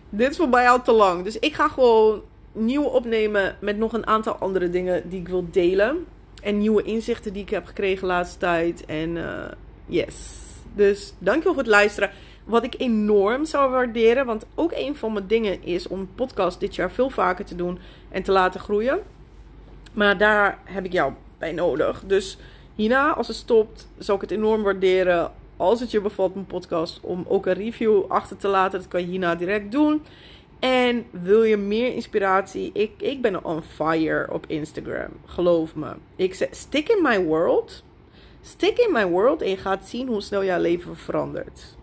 Dit 0.10 0.32
is 0.32 0.38
voor 0.38 0.50
mij 0.50 0.70
al 0.70 0.82
te 0.82 0.92
lang. 0.92 1.24
Dus 1.24 1.40
ik 1.40 1.54
ga 1.54 1.68
gewoon 1.68 2.22
nieuwe 2.58 2.90
opnemen 2.90 3.56
met 3.60 3.78
nog 3.78 3.94
een 3.94 4.08
aantal 4.08 4.36
andere 4.36 4.70
dingen 4.70 5.10
die 5.10 5.20
ik 5.20 5.28
wil 5.28 5.48
delen. 5.52 6.06
En 6.42 6.58
nieuwe 6.58 6.84
inzichten 6.84 7.34
die 7.34 7.42
ik 7.42 7.50
heb 7.50 7.66
gekregen 7.66 8.02
de 8.02 8.08
laatste 8.08 8.38
tijd. 8.38 8.86
En 8.86 9.16
uh, 9.16 9.46
yes. 9.86 10.46
Dus 10.74 11.14
dankjewel 11.20 11.54
voor 11.54 11.64
het 11.64 11.72
luisteren. 11.72 12.10
Wat 12.44 12.64
ik 12.64 12.76
enorm 12.78 13.46
zou 13.46 13.72
waarderen. 13.72 14.26
Want 14.26 14.46
ook 14.56 14.72
een 14.76 14.96
van 14.96 15.14
mijn 15.14 15.28
dingen 15.28 15.64
is 15.64 15.88
om 15.88 16.10
podcast 16.16 16.60
dit 16.60 16.76
jaar 16.76 16.92
veel 16.92 17.10
vaker 17.10 17.46
te 17.46 17.56
doen. 17.56 17.80
En 18.10 18.24
te 18.24 18.32
laten 18.32 18.60
groeien. 18.60 19.00
Maar 19.94 20.18
daar 20.18 20.60
heb 20.64 20.86
ik 20.86 20.92
jou 20.92 21.14
bij 21.38 21.52
nodig. 21.52 22.04
Dus 22.06 22.38
hierna, 22.76 23.14
als 23.14 23.28
het 23.28 23.38
stopt, 23.38 23.88
zou 23.98 24.18
ik 24.18 24.30
het 24.30 24.40
enorm 24.40 24.64
waarderen. 24.64 25.32
Als 25.58 25.80
het 25.80 25.92
je 25.92 26.02
bevalt, 26.02 26.34
mijn 26.34 26.46
podcast, 26.46 27.00
om 27.02 27.26
ook 27.28 27.46
een 27.46 27.54
review 27.54 28.04
achter 28.08 28.38
te 28.38 28.48
laten. 28.48 28.80
Dat 28.80 28.88
kan 28.88 29.02
je 29.02 29.08
hierna 29.08 29.36
direct 29.36 29.72
doen. 29.72 30.02
En 30.60 31.06
wil 31.12 31.44
je 31.44 31.58
meer 31.58 31.94
inspiratie? 31.94 32.70
Ik, 32.74 32.92
ik 32.98 33.22
ben 33.22 33.46
on 33.46 33.62
fire 33.62 34.28
op 34.32 34.46
Instagram. 34.48 35.10
Geloof 35.26 35.76
me. 35.76 35.94
Ik 36.16 36.34
zeg, 36.34 36.48
stick 36.52 36.90
in 36.90 37.02
my 37.02 37.24
world. 37.24 37.84
Stick 38.42 38.78
in 38.78 38.92
my 38.92 39.08
world 39.08 39.42
en 39.42 39.50
je 39.50 39.58
gaat 39.58 39.88
zien 39.88 40.08
hoe 40.08 40.22
snel 40.22 40.44
jouw 40.44 40.62
leven 40.62 40.98
verandert. 40.98 41.76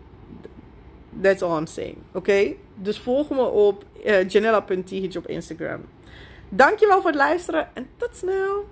That's 1.21 1.43
all 1.43 1.59
I'm 1.59 1.67
saying. 1.67 1.97
Oké? 2.13 2.55
Dus 2.75 2.99
volg 2.99 3.31
me 3.31 3.43
op 3.43 3.85
uh, 4.05 5.17
op 5.17 5.27
Instagram. 5.27 5.81
Dankjewel 6.49 6.97
voor 7.01 7.11
het 7.11 7.19
luisteren 7.19 7.69
en 7.75 7.89
tot 7.97 8.17
snel. 8.17 8.65